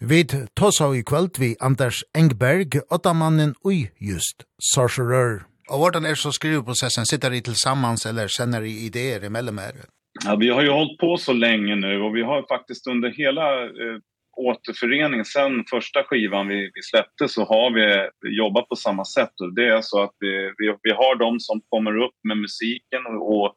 Vid 0.00 0.34
tosa 0.58 0.88
i 0.98 1.04
kvöld 1.06 1.38
vi 1.38 1.52
Anders 1.60 2.02
Engberg, 2.10 2.80
åttamannen 2.90 3.54
ui 3.62 3.92
just 4.00 4.42
Sorcerer. 4.58 5.44
Og 5.70 5.78
hvordan 5.78 6.04
er 6.04 6.18
så 6.18 6.32
skriveprosessen? 6.34 7.06
Sitter 7.06 7.30
de 7.30 7.40
tillsammans 7.40 8.02
eller 8.06 8.26
sender 8.26 8.66
de 8.66 8.72
ideer 8.88 9.22
emellan 9.22 9.62
er? 9.62 9.86
Ja, 10.24 10.34
vi 10.34 10.50
har 10.50 10.62
ju 10.62 10.70
hållit 10.70 10.98
på 10.98 11.16
så 11.16 11.32
länge 11.32 11.76
nu 11.76 12.00
och 12.00 12.16
vi 12.16 12.22
har 12.22 12.42
faktiskt 12.48 12.86
under 12.86 13.14
hela 13.14 13.62
eh, 13.62 14.02
återförening 14.36 15.24
sen 15.24 15.64
första 15.70 16.02
skivan 16.02 16.48
vi, 16.48 16.70
vi 16.74 16.82
släppte 16.82 17.28
så 17.28 17.44
har 17.44 17.70
vi 17.70 18.08
jobbat 18.36 18.68
på 18.68 18.76
samma 18.76 19.04
sätt 19.04 19.40
och 19.40 19.54
det 19.54 19.68
är 19.68 19.80
så 19.82 20.02
att 20.02 20.12
vi, 20.20 20.52
vi, 20.58 20.76
vi 20.82 20.90
har 20.90 21.18
de 21.18 21.40
som 21.40 21.60
kommer 21.68 21.96
upp 21.96 22.14
med 22.28 22.36
musiken 22.38 23.06
och, 23.06 23.36
och 23.36 23.54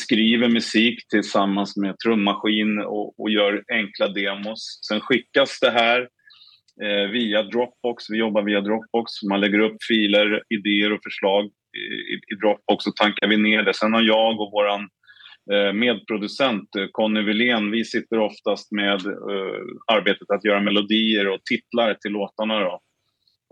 skriver 0.00 0.48
musik 0.48 1.08
tillsammans 1.08 1.76
med 1.76 1.98
trummaskin 1.98 2.78
och, 2.78 3.20
och 3.20 3.30
gör 3.30 3.64
enkla 3.72 4.08
demos. 4.08 4.78
Sen 4.88 5.00
skickas 5.00 5.60
det 5.60 5.70
här 5.70 6.08
eh, 6.82 7.10
via 7.10 7.42
Dropbox. 7.42 8.10
Vi 8.10 8.18
jobbar 8.18 8.42
via 8.42 8.60
Dropbox. 8.60 9.22
Man 9.22 9.40
lägger 9.40 9.58
upp 9.58 9.76
filer, 9.88 10.42
idéer 10.48 10.92
och 10.92 11.00
förslag 11.02 11.44
i, 11.76 12.34
i 12.34 12.36
Dropbox 12.40 12.86
och 12.86 12.96
tankar 12.96 13.28
vi 13.28 13.36
ner 13.36 13.62
det. 13.62 13.74
Sen 13.74 13.92
har 13.92 14.02
jag 14.02 14.40
och 14.40 14.52
våran 14.52 14.88
medproducent 15.74 16.68
Conny 16.92 17.22
Wilén. 17.22 17.70
Vi 17.70 17.84
sitter 17.84 18.18
oftast 18.18 18.72
med 18.72 19.06
uh, 19.06 19.62
arbetet 19.92 20.30
att 20.30 20.44
göra 20.44 20.60
melodier 20.60 21.28
och 21.28 21.44
titlar 21.44 21.94
till 21.94 22.12
låtarna 22.12 22.60
då. 22.60 22.80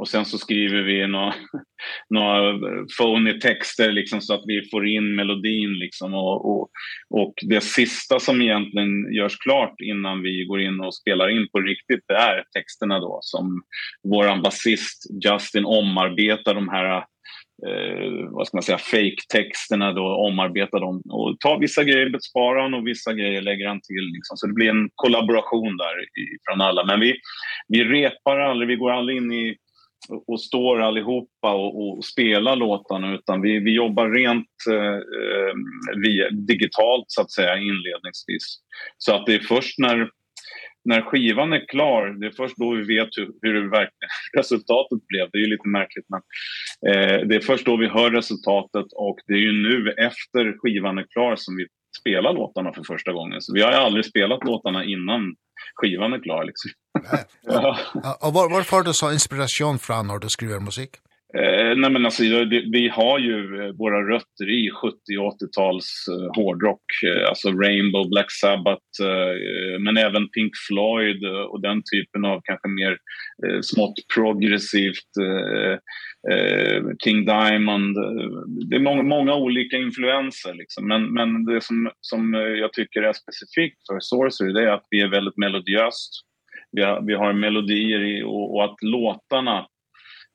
Och 0.01 0.09
sen 0.09 0.25
så 0.25 0.39
skriver 0.39 0.83
vi 0.83 1.07
några 1.07 1.35
några 2.11 2.59
phony 2.99 3.41
texter 3.41 3.93
liksom 3.93 4.21
så 4.21 4.35
att 4.35 4.43
vi 4.47 4.69
får 4.71 4.87
in 4.87 5.15
melodin 5.15 5.73
liksom 5.73 6.15
och 6.15 6.51
och 6.51 6.71
och 7.11 7.35
det 7.43 7.61
sista 7.61 8.21
som 8.21 8.43
egentligen 8.43 9.15
görs 9.15 9.37
klart 9.37 9.81
innan 9.81 10.23
vi 10.23 10.45
går 10.45 10.61
in 10.61 10.81
och 10.81 10.95
spelar 10.95 11.29
in 11.29 11.49
på 11.53 11.61
riktigt 11.61 12.05
det 12.09 12.15
är 12.15 12.45
texterna 12.53 13.01
då 13.01 13.19
som 13.23 13.63
våran 14.09 14.43
basist 14.43 15.07
Justin 15.25 15.65
omarbetar 15.65 16.55
de 16.55 16.69
här 16.69 17.05
eh 17.67 18.31
vad 18.31 18.47
ska 18.47 18.57
man 18.57 18.63
säga 18.63 18.79
fake 18.79 19.23
texterna 19.33 19.93
då 19.93 20.03
omarbetar 20.03 20.81
dem. 20.81 21.03
Och 21.11 21.41
tar 21.41 21.59
vissa 21.61 21.85
grejer 21.85 22.11
besparar 22.11 22.63
han 22.63 22.75
och 22.75 22.87
vissa 22.87 23.13
grejer 23.13 23.43
lägger 23.43 23.67
han 23.67 23.81
till 23.81 24.05
liksom. 24.15 24.37
Så 24.37 24.47
det 24.47 24.53
blir 24.53 24.71
en 24.71 24.91
kollaboration 24.95 25.77
där 25.77 26.01
i, 26.03 26.25
från 26.49 26.61
alla. 26.61 26.85
Men 26.85 27.01
vi 27.01 27.17
vi 27.69 27.85
repar 27.85 28.39
aldrig 28.39 28.69
vi 28.69 28.77
går 28.77 28.91
aldrig 28.91 29.17
in 29.17 29.33
i 29.33 29.57
och 30.27 30.41
står 30.41 30.81
allihopa 30.83 31.53
och 31.53 31.99
och 31.99 32.05
spelar 32.05 32.57
låtarna 32.57 33.15
utan 33.15 33.43
vi 33.43 33.59
vi 33.59 33.75
jobbar 33.75 34.09
rent 34.09 34.47
eh 34.71 35.01
via 36.05 36.31
digitalt 36.31 37.05
så 37.09 37.23
att 37.23 37.31
säga 37.31 37.57
inledningsvis. 37.57 38.59
Så 38.99 39.15
att 39.15 39.27
det 39.27 39.35
är 39.35 39.39
först 39.39 39.79
när 39.79 40.11
när 40.85 41.03
skivan 41.03 41.53
är 41.53 41.69
klar, 41.69 42.21
det 42.21 42.27
är 42.27 42.31
först 42.31 42.57
då 42.57 42.75
vi 42.75 42.97
vet 42.97 43.09
hur, 43.17 43.29
hur 43.43 43.55
det 43.55 43.69
verkligen 43.69 44.11
resultatet 44.37 45.07
blev. 45.07 45.29
Det 45.33 45.39
är 45.39 45.43
ju 45.43 45.51
lite 45.51 45.69
märkligt 45.69 46.07
men 46.09 46.23
eh, 46.91 47.27
det 47.29 47.35
är 47.37 47.41
först 47.41 47.67
då 47.67 47.77
vi 47.77 47.89
hör 47.89 48.11
resultatet 48.11 48.87
och 48.93 49.19
det 49.27 49.33
är 49.33 49.45
ju 49.49 49.53
nu 49.53 49.91
efter 49.91 50.59
skivan 50.59 50.99
är 50.99 51.07
klar 51.15 51.37
som 51.37 51.57
vi 51.57 51.67
spelar 52.01 52.33
låtarna 52.33 52.73
för 52.73 52.83
första 52.83 53.13
gången. 53.13 53.41
Så 53.41 53.55
vi 53.55 53.63
har 53.63 53.73
ju 53.73 53.79
aldrig 53.79 54.05
spelat 54.05 54.45
låtarna 54.45 54.85
innan 54.85 55.35
skivan 55.75 56.13
är 56.13 56.23
klar 56.23 56.45
liksom. 56.45 56.71
ja. 57.43 57.79
Och 58.21 58.33
var, 58.33 58.51
var 58.51 58.63
får 58.63 58.83
du 58.83 58.93
så 58.93 59.13
inspiration 59.13 59.79
från 59.79 60.07
när 60.07 60.19
du 60.19 60.29
skriver 60.29 60.61
musik? 60.61 60.91
Eh, 61.39 61.77
nej 61.77 61.91
men 61.91 62.05
alltså 62.05 62.23
vi 62.73 62.89
har 62.89 63.19
ju 63.19 63.73
våra 63.73 64.15
rötter 64.15 64.49
i 64.49 64.71
70- 64.71 65.19
och 65.19 65.33
80-tals 65.33 66.07
eh, 66.09 66.43
hårdrock. 66.43 66.83
Alltså 67.29 67.49
Rainbow, 67.49 68.09
Black 68.09 68.31
Sabbath 68.31 69.03
eh, 69.03 69.81
men 69.81 69.97
även 69.97 70.29
Pink 70.29 70.53
Floyd 70.69 71.25
och 71.25 71.61
den 71.61 71.83
typen 71.93 72.25
av 72.25 72.41
kanske 72.45 72.69
mer 72.69 72.97
eh, 73.47 73.61
smått 73.61 73.95
progressivt 74.15 75.11
eh, 75.21 75.73
eh 76.33 76.83
King 77.05 77.25
Diamond. 77.25 77.97
Det 78.71 78.77
är 78.77 78.81
många 78.81 79.03
många 79.03 79.35
olika 79.35 79.77
influenser 79.77 80.55
liksom. 80.55 80.89
Men 80.89 81.15
men 81.15 81.45
det 81.45 81.61
som 81.65 81.91
som 82.01 82.35
jag 82.35 82.73
tycker 82.73 83.03
är 83.03 83.13
specifikt 83.13 83.79
för 83.89 84.01
Sorcery 84.01 84.53
det 84.53 84.63
är 84.63 84.73
att 84.73 84.87
vi 84.91 85.01
är 85.01 85.09
väldigt 85.09 85.37
melodiöst. 85.37 86.11
Vi 86.73 86.83
har, 86.83 87.03
vi 87.07 87.15
har 87.15 87.33
melodier 87.33 88.01
i, 88.01 88.23
och, 88.23 88.55
och 88.55 88.65
att 88.65 88.83
låtarna 88.83 89.67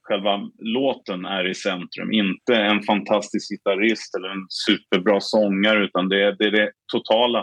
själva 0.07 0.49
låten 0.59 1.25
är 1.25 1.49
i 1.49 1.55
centrum. 1.55 2.11
Inte 2.11 2.55
en 2.55 2.81
fantastisk 2.81 3.51
gitarrist 3.51 4.15
eller 4.15 4.29
en 4.29 4.45
superbra 4.49 5.19
sångare 5.21 5.85
utan 5.85 6.09
det 6.09 6.23
är 6.23 6.31
det, 6.39 6.45
är 6.45 6.51
det 6.51 6.71
totala 6.93 7.39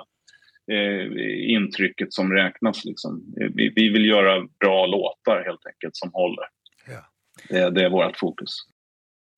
eh, 0.73 1.55
intrycket 1.57 2.13
som 2.13 2.33
räknas. 2.33 2.85
Liksom. 2.85 3.23
Vi, 3.55 3.73
vi 3.77 3.89
vill 3.89 4.07
göra 4.07 4.47
bra 4.61 4.87
låtar 4.87 5.45
helt 5.45 5.67
enkelt 5.67 5.97
som 5.97 6.11
håller. 6.13 6.47
Ja. 6.87 7.03
Det, 7.49 7.71
det 7.71 7.85
är 7.85 7.91
vårt 7.91 8.19
fokus. 8.19 8.51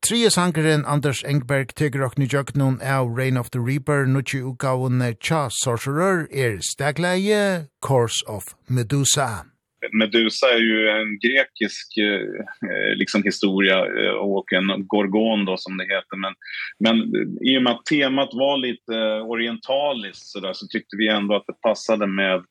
Tria 0.09 0.31
sangeren 0.31 0.85
Anders 0.85 1.25
Engberg 1.25 1.67
tegur 1.67 2.05
ok 2.05 2.17
ni 2.17 2.27
jöknun 2.27 2.81
av 2.83 3.17
Reign 3.17 3.37
of 3.37 3.51
the 3.51 3.59
Reaper 3.59 4.07
nutji 4.07 4.39
ukaun 4.39 5.17
Cha 5.21 5.49
sorcerer 5.51 6.29
er 6.31 6.59
stagleie 6.61 7.67
Course 7.87 8.27
of 8.27 8.55
Medusa. 8.69 9.54
Medusa 9.93 10.47
är 10.47 10.59
ju 10.59 10.89
en 10.89 11.19
grekisk 11.19 11.97
eh, 11.99 12.97
liksom 12.97 13.23
historia 13.23 13.83
och 14.15 14.53
en 14.53 14.87
gorgon 14.87 15.45
då 15.45 15.57
som 15.57 15.77
det 15.77 15.85
heter. 15.85 16.17
Men 16.17 16.35
men 16.79 16.97
i 17.43 17.59
och 17.59 17.63
med 17.63 17.73
att 17.73 17.87
temat 17.87 18.29
var 18.33 18.57
lite 18.57 18.95
orientaliskt 19.21 20.27
så 20.27 20.41
där 20.41 20.53
så 20.53 20.67
tyckte 20.67 20.97
vi 20.97 21.09
ändå 21.09 21.37
att 21.37 21.47
det 21.47 21.61
passade 21.61 22.07
med 22.07 22.45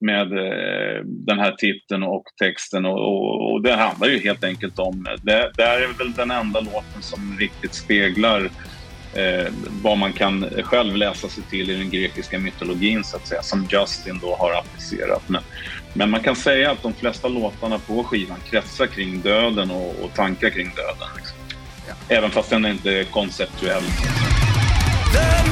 med 0.00 0.32
eh, 0.32 1.04
den 1.04 1.38
här 1.38 1.52
titeln 1.52 2.02
och 2.02 2.24
texten. 2.42 2.84
Och, 2.84 2.98
och 2.98 3.52
och 3.52 3.62
det 3.62 3.72
handlar 3.72 4.08
ju 4.08 4.18
helt 4.18 4.44
enkelt 4.44 4.78
om 4.78 5.06
det 5.22 5.52
det 5.56 5.62
är 5.62 5.98
väl 5.98 6.12
den 6.12 6.30
enda 6.30 6.60
låten 6.60 7.02
som 7.02 7.36
riktigt 7.38 7.74
speglar 7.74 8.50
eh 9.14 9.52
vad 9.82 9.98
man 9.98 10.12
kan 10.12 10.46
själv 10.62 10.96
läsa 10.96 11.28
sig 11.28 11.44
till 11.50 11.70
i 11.70 11.74
den 11.74 11.90
grekiska 11.90 12.38
mytologin 12.38 13.04
så 13.04 13.16
att 13.16 13.26
säga 13.26 13.42
som 13.42 13.68
Justin 13.70 14.18
då 14.22 14.34
har 14.34 14.52
applicerat. 14.52 15.28
Men 15.28 15.42
Men 15.98 16.10
man 16.10 16.20
kan 16.20 16.36
säga 16.36 16.70
att 16.70 16.82
de 16.82 16.94
flesta 16.94 17.28
låtarna 17.28 17.78
på 17.78 18.04
skivan 18.04 18.38
kretsar 18.50 18.86
kring 18.86 19.20
döden 19.20 19.70
och, 19.70 20.04
och 20.04 20.14
tankar 20.14 20.50
kring 20.50 20.70
döden. 20.76 21.08
Liksom. 21.16 21.36
Ja. 21.88 21.94
Även 22.08 22.30
fast 22.30 22.50
den 22.50 22.64
är 22.64 22.70
inte 22.70 23.04
konceptuell. 23.10 23.82
Döden! 25.12 25.47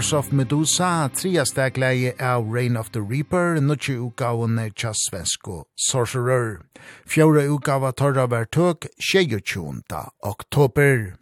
Doors 0.00 0.12
of 0.14 0.32
Medusa, 0.32 1.10
tria 1.12 1.42
stegleie 1.44 2.14
av 2.18 2.46
Reign 2.48 2.74
of 2.74 2.88
the 2.92 3.02
Reaper, 3.02 3.58
nutje 3.60 3.98
utgavene 4.00 4.70
tja 4.72 4.94
svensko 4.96 5.66
Sorcerer. 5.76 6.62
Fjore 7.04 7.42
utgava 7.52 7.90
torra 7.92 8.24
var 8.24 8.48
tøk 8.48 8.86
22. 8.96 9.82
oktober. 10.24 11.18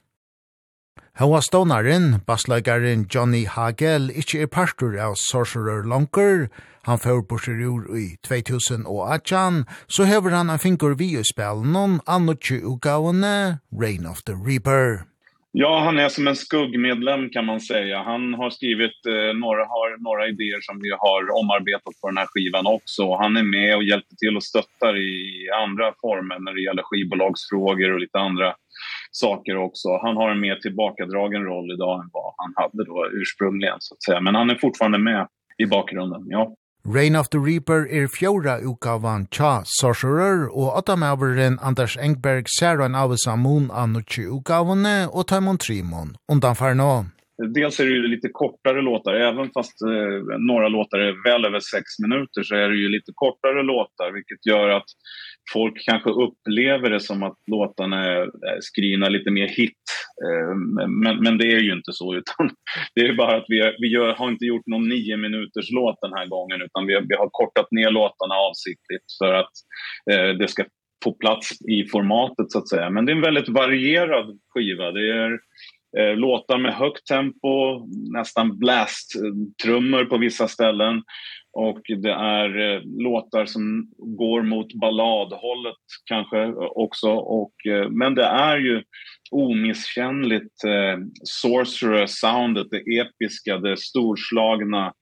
Hava 1.19 1.43
stånaren, 1.43 2.21
bassløygaren 2.23 3.09
Johnny 3.11 3.49
Hagel, 3.51 4.12
ikkje 4.14 4.47
er 4.47 4.53
partur 4.55 4.95
av 4.95 5.19
Sorcerer 5.19 5.83
Lonker, 5.83 6.47
han 6.87 7.03
får 7.03 7.27
borser 7.27 7.59
ur 7.59 7.91
i 7.99 8.12
2018, 8.23 9.64
så 9.91 10.07
hever 10.07 10.38
han 10.38 10.55
en 10.55 10.62
finkur 10.62 10.95
vi 10.95 11.17
i 11.19 11.27
spelen 11.27 11.99
annutje 12.07 12.62
utgavene 12.62 13.59
Reign 13.75 14.07
of 14.07 14.23
the 14.23 14.38
Reaper. 14.38 15.09
Ja, 15.53 15.79
han 15.79 15.99
är 15.99 16.09
som 16.09 16.29
en 16.29 16.37
skuggmedlem 16.37 17.31
kan 17.31 17.45
man 17.45 17.61
säga. 17.61 18.03
Han 18.03 18.35
har 18.35 18.51
skrivit 18.51 19.07
eh, 19.07 19.37
några 19.37 19.65
har 19.65 20.03
några 20.03 20.29
idéer 20.29 20.61
som 20.61 20.81
vi 20.83 20.91
har 20.91 21.41
omarbetat 21.41 22.01
på 22.01 22.09
den 22.09 22.17
här 22.17 22.27
skivan 22.27 22.67
också. 22.67 23.15
Han 23.15 23.37
är 23.37 23.43
med 23.43 23.77
och 23.77 23.83
hjälper 23.83 24.17
till 24.17 24.37
och 24.37 24.43
stöttar 24.43 24.97
i 24.97 25.49
andra 25.65 25.95
former 26.01 26.39
när 26.39 26.53
det 26.55 26.63
gäller 26.63 26.83
skivbolagsfrågor 26.83 27.93
och 27.93 28.01
lite 28.01 28.19
andra 28.19 28.55
saker 29.11 29.57
också. 29.57 29.89
Han 30.03 30.17
har 30.17 30.31
en 30.31 30.41
mer 30.41 30.57
tillbakadragen 30.57 31.45
roll 31.45 31.73
idag 31.73 32.01
än 32.01 32.11
vad 32.13 32.35
han 32.37 32.53
hade 32.57 32.85
då 32.85 33.09
ursprungligen 33.13 33.77
så 33.79 33.95
att 33.95 34.03
säga, 34.03 34.21
men 34.21 34.35
han 34.35 34.51
är 34.51 34.55
fortfarande 34.55 34.99
med 34.99 35.29
i 35.59 35.67
bakgrunden. 35.67 36.25
Ja. 36.27 36.55
Rain 36.90 37.16
of 37.16 37.29
the 37.29 37.38
Reaper 37.38 37.85
er 37.92 38.07
fjóra 38.09 38.55
utgavan 38.64 39.27
tja 39.29 39.59
Sorcerer 39.68 40.46
og 40.48 40.79
åttamaveren 40.79 41.59
Anders 41.61 41.98
Engberg 42.01 42.48
ser 42.48 42.81
en 42.81 42.96
av 42.96 43.12
Samun 43.20 43.66
av 43.68 43.90
nutje 43.92 44.24
utgavane 44.33 44.94
og 45.12 45.27
Taimon 45.29 45.61
Trimon. 45.61 46.14
Undanfär 46.33 46.72
nå. 46.74 47.05
Dels 47.55 47.81
är 47.81 47.85
det 47.85 47.90
ju 47.90 48.09
lite 48.09 48.29
kortare 48.33 48.83
låtar, 48.83 49.14
även 49.14 49.51
fast 49.51 49.83
eh, 49.83 50.38
några 50.38 50.68
låtar 50.68 50.98
är 50.98 51.31
väl 51.31 51.44
över 51.44 51.61
sex 51.61 51.85
minuter 52.03 52.42
så 52.42 52.55
är 52.55 52.68
det 52.68 52.77
ju 52.77 52.88
lite 52.88 53.12
kortare 53.14 53.62
låtar 53.62 54.12
vilket 54.12 54.46
gör 54.46 54.68
att 54.68 54.90
folk 55.53 55.74
kanske 55.90 56.11
upplever 56.11 56.90
det 56.90 57.01
som 57.01 57.22
att 57.22 57.38
låtarna 57.51 58.05
är 58.05 58.29
skrivna 58.61 59.09
lite 59.09 59.31
mer 59.31 59.48
hit 59.48 59.83
men 60.89 61.23
men 61.23 61.39
det 61.39 61.53
är 61.53 61.61
ju 61.61 61.73
inte 61.73 61.93
så 61.93 62.15
utan 62.15 62.51
det 62.95 63.01
är 63.01 63.15
bara 63.15 63.37
att 63.37 63.45
vi 63.49 63.75
vi 63.79 63.89
gör, 63.89 64.15
har 64.15 64.29
inte 64.29 64.45
gjort 64.45 64.67
någon 64.67 64.89
9 64.89 65.17
minuters 65.17 65.71
låt 65.71 65.99
den 66.01 66.13
här 66.13 66.27
gången 66.27 66.63
utan 66.63 66.87
vi 66.87 67.01
vi 67.09 67.15
har 67.17 67.29
kortat 67.33 67.67
ner 67.71 67.91
låtarna 67.91 68.35
avsiktligt 68.35 69.05
för 69.23 69.35
att 69.35 69.53
eh, 70.11 70.39
det 70.39 70.49
ska 70.49 70.65
få 71.05 71.13
plats 71.13 71.63
i 71.63 71.85
formatet 71.93 72.51
så 72.51 72.59
att 72.59 72.69
säga. 72.69 72.91
Men 72.91 73.07
det 73.07 73.13
är 73.13 73.17
en 73.17 73.23
väldigt 73.23 73.49
varierad 73.49 74.39
skiva. 74.49 74.93
Det 74.93 75.11
är 75.11 75.39
eh, 75.99 76.17
låtar 76.17 76.59
med 76.59 76.75
högt 76.75 77.07
tempo 77.07 77.87
nästan 78.13 78.59
blast 78.59 79.13
trummor 79.65 80.05
på 80.05 80.19
vissa 80.19 80.49
ställen 80.49 81.03
och 81.59 81.81
det 82.03 82.12
är 82.12 82.75
eh, 82.75 82.83
låtar 82.85 83.47
som 83.47 83.90
går 83.97 84.42
mot 84.42 84.75
balladhållet 84.75 85.75
kanske 86.05 86.47
också. 86.57 87.11
Och 87.11 87.66
eh, 87.66 87.90
men 87.90 88.14
det 88.14 88.25
är 88.25 88.59
ju 88.59 88.83
omisskännligt 89.31 90.64
eh, 90.64 90.99
sorcerer 91.25 92.07
soundet 92.07 92.66
det 92.71 92.99
episka 93.01 93.59
det 93.59 93.77
storslagna 93.77 94.92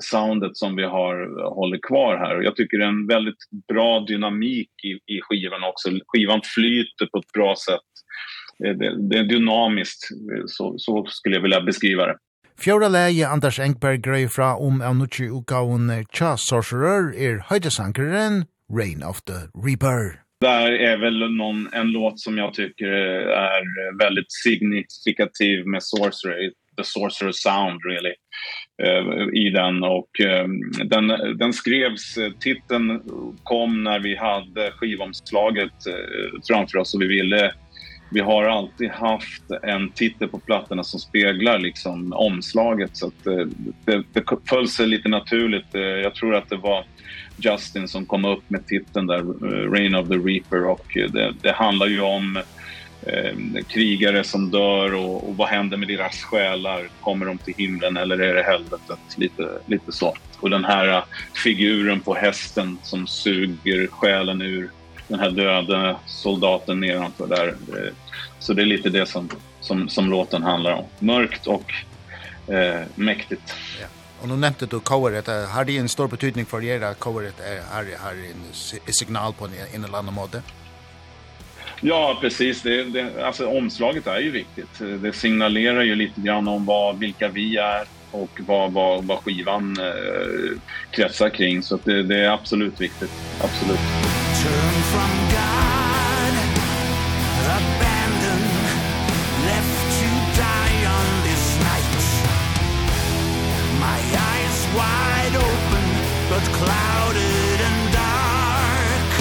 soundet 0.00 0.56
som 0.56 0.76
vi 0.76 0.84
har 0.84 1.14
håller 1.54 1.78
kvar 1.88 2.16
här. 2.16 2.36
Och 2.36 2.44
jag 2.44 2.56
tycker 2.56 2.78
det 2.78 2.84
är 2.84 2.88
en 2.88 3.06
väldigt 3.06 3.50
bra 3.68 4.00
dynamik 4.00 4.70
i 4.84 5.14
i 5.14 5.20
skivan 5.22 5.64
också. 5.64 5.90
Skivan 6.06 6.40
flyter 6.54 7.06
på 7.06 7.18
ett 7.18 7.32
bra 7.34 7.54
sätt. 7.66 7.88
Det, 8.58 9.08
det 9.10 9.18
är 9.18 9.24
dynamiskt 9.24 10.08
så 10.46 10.74
så 10.78 11.06
skulle 11.06 11.36
jag 11.36 11.42
vilja 11.42 11.60
beskriva 11.60 12.06
det. 12.06 12.16
Fjóra 12.58 12.88
leie 12.88 13.28
Anders 13.28 13.60
Engberg 13.60 14.00
grei 14.02 14.24
fra 14.28 14.56
om 14.56 14.80
av 14.82 14.96
nutje 14.98 15.28
utgaven 15.30 15.92
Tja 16.10 16.32
Sorcerer 16.42 17.12
er 17.14 17.36
høydesankeren 17.46 18.48
Rain 18.66 19.04
of 19.06 19.20
the 19.30 19.46
Reaper. 19.54 20.24
Där 20.40 20.72
är 20.72 20.96
väl 20.96 21.30
någon 21.36 21.68
en 21.72 21.92
låt 21.92 22.20
som 22.20 22.38
jag 22.38 22.54
tycker 22.54 22.86
är 22.86 23.98
väldigt 23.98 24.32
signifikativ 24.32 25.66
med 25.66 25.82
Sorcerer, 25.82 26.50
The 26.76 26.84
Sorcerer 26.84 27.32
Sound 27.32 27.80
really 27.84 28.14
i 29.46 29.50
den 29.50 29.82
och 29.82 30.10
den 30.84 31.06
den 31.38 31.52
skrevs 31.52 32.18
titeln 32.40 33.02
kom 33.42 33.84
när 33.84 34.00
vi 34.00 34.16
hade 34.16 34.72
skivomslaget 34.72 35.74
framför 36.48 36.78
oss 36.78 36.94
och 36.94 37.02
vi 37.02 37.06
ville 37.06 37.52
vi 38.10 38.20
har 38.20 38.44
alltid 38.44 38.90
haft 38.90 39.42
en 39.62 39.90
titel 39.90 40.28
på 40.28 40.38
plattorna 40.38 40.84
som 40.84 41.00
speglar 41.00 41.58
liksom 41.58 42.12
omslaget 42.12 42.96
så 42.96 43.06
att 43.06 43.24
det, 43.84 44.02
det 44.12 44.22
föll 44.48 44.68
sig 44.68 44.86
lite 44.86 45.08
naturligt. 45.08 45.66
Jag 45.72 46.14
tror 46.14 46.34
att 46.34 46.50
det 46.50 46.56
var 46.56 46.84
Justin 47.36 47.88
som 47.88 48.06
kom 48.06 48.24
upp 48.24 48.50
med 48.50 48.66
titeln 48.66 49.06
där 49.06 49.70
Reign 49.70 49.94
of 49.94 50.08
the 50.08 50.14
Reaper 50.14 50.64
och 50.64 50.86
det, 50.94 51.34
det 51.42 51.52
handlar 51.52 51.86
ju 51.86 52.00
om 52.00 52.36
eh, 53.02 53.64
krigare 53.68 54.24
som 54.24 54.50
dör 54.50 54.94
och, 54.94 55.28
och 55.28 55.36
vad 55.36 55.48
händer 55.48 55.76
med 55.76 55.88
deras 55.88 56.22
själar? 56.22 56.88
Kommer 57.00 57.26
de 57.26 57.38
till 57.38 57.54
himlen 57.56 57.96
eller 57.96 58.18
är 58.18 58.34
det 58.34 58.42
helvetet? 58.42 58.98
Lite, 59.16 59.48
lite 59.66 59.92
så. 59.92 60.14
Och 60.40 60.50
den 60.50 60.64
här 60.64 61.04
figuren 61.34 62.00
på 62.00 62.14
hästen 62.14 62.78
som 62.82 63.06
suger 63.06 63.86
själen 63.86 64.42
ur 64.42 64.70
den 65.08 65.20
här 65.20 65.30
döda 65.30 66.00
soldaten 66.06 66.80
nedanför 66.80 67.26
där. 67.26 67.54
Så 68.38 68.52
det 68.52 68.62
är 68.62 68.66
lite 68.66 68.90
det 68.90 69.06
som, 69.06 69.28
som, 69.60 69.88
som 69.88 70.10
låten 70.10 70.42
handlar 70.42 70.72
om. 70.72 70.84
Mörkt 70.98 71.46
och 71.46 71.72
eh, 72.52 72.80
mäktigt. 72.94 73.54
Ja. 73.80 73.86
Och 74.20 74.28
nu 74.28 74.36
nämnde 74.36 74.66
du 74.66 74.80
coveret. 74.80 75.26
Har 75.26 75.64
det 75.64 75.76
en 75.76 75.88
stor 75.88 76.08
betydning 76.08 76.46
för 76.46 76.64
er 76.64 76.80
att 76.80 76.98
coveret 76.98 77.40
är, 77.40 77.74
har, 77.74 77.86
har 77.98 78.12
en 78.86 78.92
signal 78.92 79.32
på 79.32 79.44
en, 79.44 79.52
en 79.74 79.84
eller 79.84 79.98
annan 79.98 80.14
måte? 80.14 80.42
Ja, 81.80 82.18
precis. 82.20 82.62
Det, 82.62 82.84
det, 82.84 83.24
alltså, 83.24 83.46
omslaget 83.46 84.06
är 84.06 84.18
ju 84.18 84.30
viktigt. 84.30 84.78
Det 84.78 85.12
signalerar 85.12 85.82
ju 85.82 85.94
lite 85.94 86.20
grann 86.20 86.48
om 86.48 86.64
vad, 86.64 86.98
vilka 86.98 87.28
vi 87.28 87.56
är 87.56 87.84
och 88.10 88.40
vad, 88.46 88.72
vad, 88.72 89.04
vad 89.04 89.18
skivan 89.18 89.76
eh, 89.80 90.58
kretsar 90.90 91.30
kring. 91.30 91.62
Så 91.62 91.78
det, 91.84 92.02
det 92.02 92.16
är 92.16 92.30
absolut 92.30 92.80
viktigt. 92.80 93.10
Absolut 93.42 93.80
turn 94.42 94.74
from 94.92 95.12
God. 95.34 96.32
Abandoned 97.58 98.50
Left 99.48 99.80
to 99.98 100.08
die 100.38 100.80
on 100.96 101.06
this 101.26 101.44
night. 101.68 102.02
My 103.86 104.00
eyes 104.30 104.58
wide 104.78 105.34
open 105.48 105.86
But 106.30 106.44
clouded 106.58 107.58
and 107.68 107.80
dark. 107.98 109.12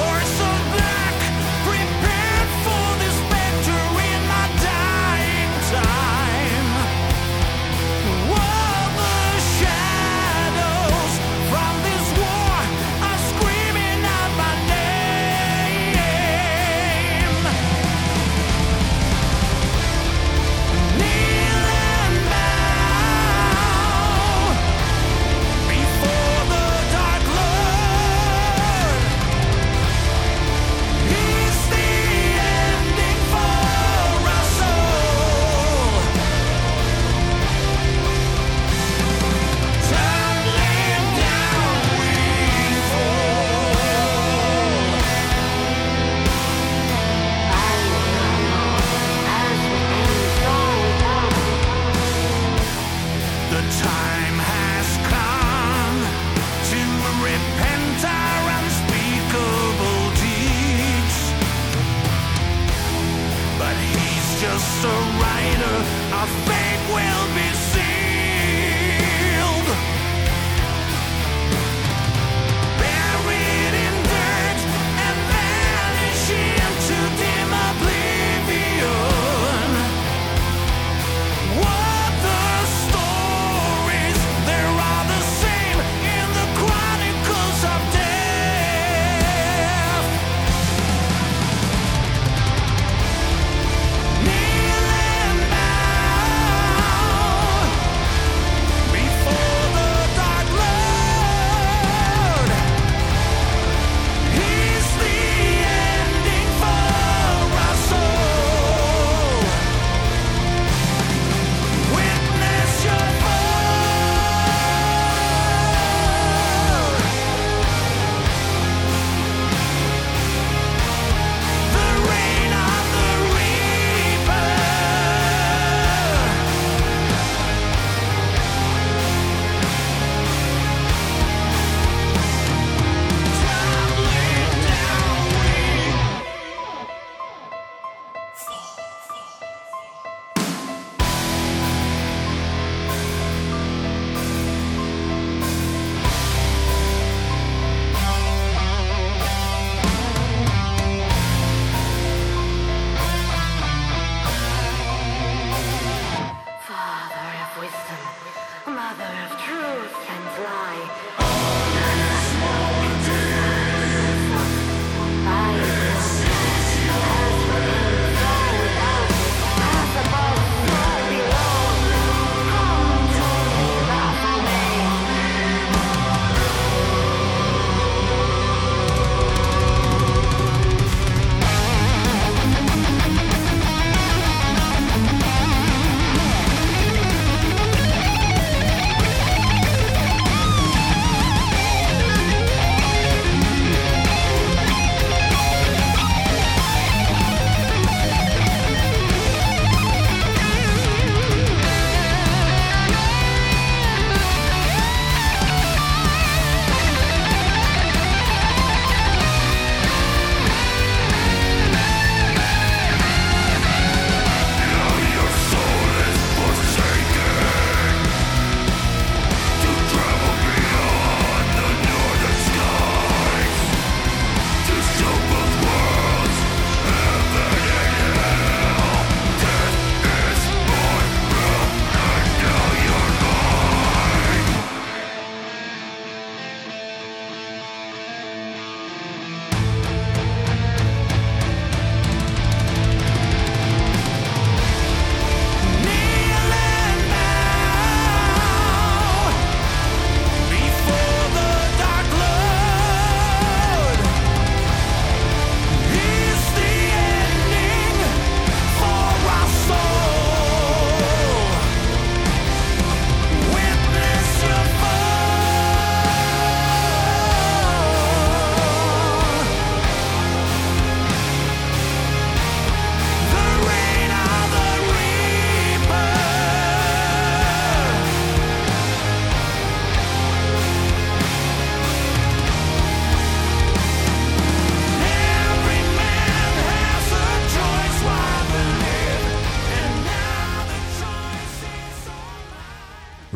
Or 0.00 0.14
so 0.38 0.61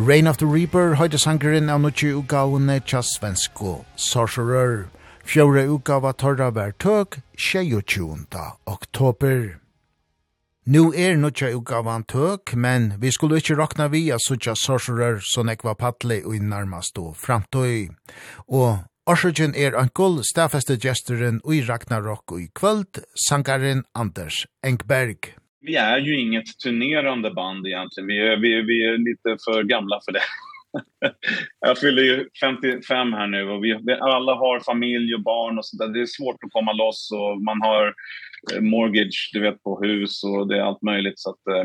Rain 0.07 0.29
of 0.29 0.37
the 0.39 0.47
Reaper 0.47 0.95
høyde 1.01 1.19
sangeren 1.19 1.67
av 1.67 1.81
nutje 1.83 2.13
utgavene 2.15 2.77
tja 2.87 3.01
svensko 3.03 3.81
Sorcerer. 3.99 4.85
Fjore 5.27 5.65
utgava 5.67 6.13
torra 6.15 6.53
vær 6.55 6.77
tøk 6.79 7.17
22. 7.35 8.15
oktober. 8.71 9.57
Nu 10.63 10.93
er 10.95 11.19
nutja 11.19 11.51
utgavan 11.57 12.07
tøk, 12.07 12.55
men 12.55 12.93
vi 13.03 13.11
skulle 13.11 13.41
ikkje 13.43 13.57
rakna 13.59 13.89
vi 13.91 14.05
a 14.15 14.21
sutja 14.23 14.55
Sorcerer 14.55 15.19
som 15.27 15.51
ekva 15.51 15.75
patle 15.75 16.21
og 16.23 16.37
innarmast 16.39 17.01
og 17.03 17.17
framtøy. 17.19 17.89
Og 18.47 18.87
Orsøkjen 19.11 19.59
er 19.59 19.75
ankul, 19.75 20.21
stafeste 20.23 20.79
gesteren 20.79 21.43
ui 21.43 21.59
i 21.59 21.67
Ragnarok 21.67 22.31
og 22.31 22.47
kvöld, 22.55 23.03
sangaren 23.27 23.83
Anders 23.95 24.47
Engberg 24.63 25.35
vi 25.67 25.77
är 25.77 25.99
ju 25.99 26.21
inget 26.21 26.59
turnerande 26.65 27.31
band 27.31 27.67
egentligen. 27.67 28.07
Vi 28.07 28.19
är, 28.19 28.37
vi 28.37 28.59
är, 28.59 28.63
vi 28.63 28.85
är 28.85 28.99
lite 28.99 29.45
för 29.45 29.63
gamla 29.63 30.01
för 30.05 30.13
det. 30.13 30.21
jag 31.61 31.79
fyller 31.79 32.03
ju 32.03 32.29
55 32.41 33.13
här 33.13 33.27
nu 33.27 33.51
och 33.51 33.65
vi, 33.65 33.79
vi 33.87 33.93
alla 33.93 34.35
har 34.35 34.61
familj 34.61 35.15
och 35.15 35.23
barn 35.23 35.59
och 35.59 35.67
så 35.67 35.77
där. 35.77 35.89
Det 35.89 36.01
är 36.01 36.07
svårt 36.07 36.45
att 36.45 36.53
komma 36.53 36.73
loss 36.73 37.11
och 37.13 37.43
man 37.43 37.61
har 37.63 37.95
mortgage 38.61 39.31
du 39.33 39.41
vet 39.41 39.63
på 39.63 39.83
hus 39.83 40.25
och 40.25 40.49
det 40.49 40.57
är 40.57 40.63
allt 40.63 40.83
möjligt 40.83 41.19
så 41.19 41.31
att 41.31 41.47
eh, 41.57 41.65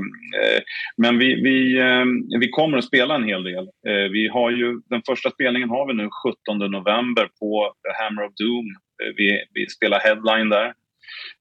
men 0.98 1.18
vi 1.18 1.42
vi 1.44 1.80
eh, 1.80 2.06
vi 2.40 2.50
kommer 2.50 2.78
att 2.78 2.86
spela 2.86 3.16
en 3.16 3.24
hel 3.24 3.44
del. 3.44 3.64
Eh, 3.88 4.12
vi 4.12 4.28
har 4.28 4.52
ju 4.52 4.82
den 4.90 5.02
första 5.06 5.30
spelningen 5.30 5.70
har 5.70 5.88
vi 5.88 5.94
nu 5.94 6.10
17 6.48 6.72
november 6.72 7.30
på 7.40 7.74
Hammer 8.02 8.24
of 8.24 8.34
Doom. 8.36 8.66
Eh, 9.04 9.14
vi 9.18 9.46
vi 9.54 9.68
spelar 9.68 10.00
headline 10.00 10.50
där 10.50 10.74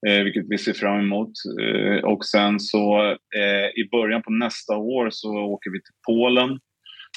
eh, 0.09 0.25
vilket 0.25 0.45
vi 0.49 0.59
ser 0.59 0.73
fram 0.73 1.01
emot. 1.01 1.33
Eh, 1.61 2.05
och 2.05 2.25
sen 2.25 2.61
så 2.61 3.11
eh, 3.11 3.81
i 3.81 3.89
början 3.91 4.23
på 4.23 4.31
nästa 4.31 4.77
år 4.77 5.09
så 5.11 5.29
åker 5.29 5.71
vi 5.71 5.79
till 5.79 5.95
Polen. 6.07 6.59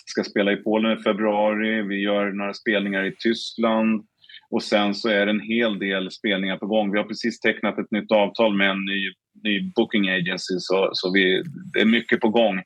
Ska 0.05 0.23
spela 0.23 0.51
i 0.51 0.55
Polen 0.55 0.99
i 0.99 1.03
februari. 1.03 1.81
Vi 1.81 2.01
gör 2.01 2.31
några 2.31 2.53
spelningar 2.53 3.03
i 3.03 3.15
Tyskland. 3.19 4.05
Och 4.49 4.63
sen 4.63 4.93
så 4.93 5.09
är 5.09 5.25
det 5.25 5.31
en 5.31 5.39
hel 5.39 5.79
del 5.79 6.11
spelningar 6.11 6.57
på 6.57 6.67
gång. 6.67 6.91
Vi 6.91 6.97
har 6.97 7.05
precis 7.05 7.39
tecknat 7.39 7.79
ett 7.79 7.91
nytt 7.91 8.11
avtal 8.11 8.57
med 8.57 8.69
en 8.69 8.85
ny, 8.85 9.13
ny 9.43 9.71
booking 9.75 10.09
agency 10.09 10.55
så, 10.59 10.89
så 10.93 11.11
vi, 11.13 11.43
det 11.73 11.81
är 11.81 11.85
mycket 11.85 12.19
på 12.19 12.29
gång. 12.29 12.57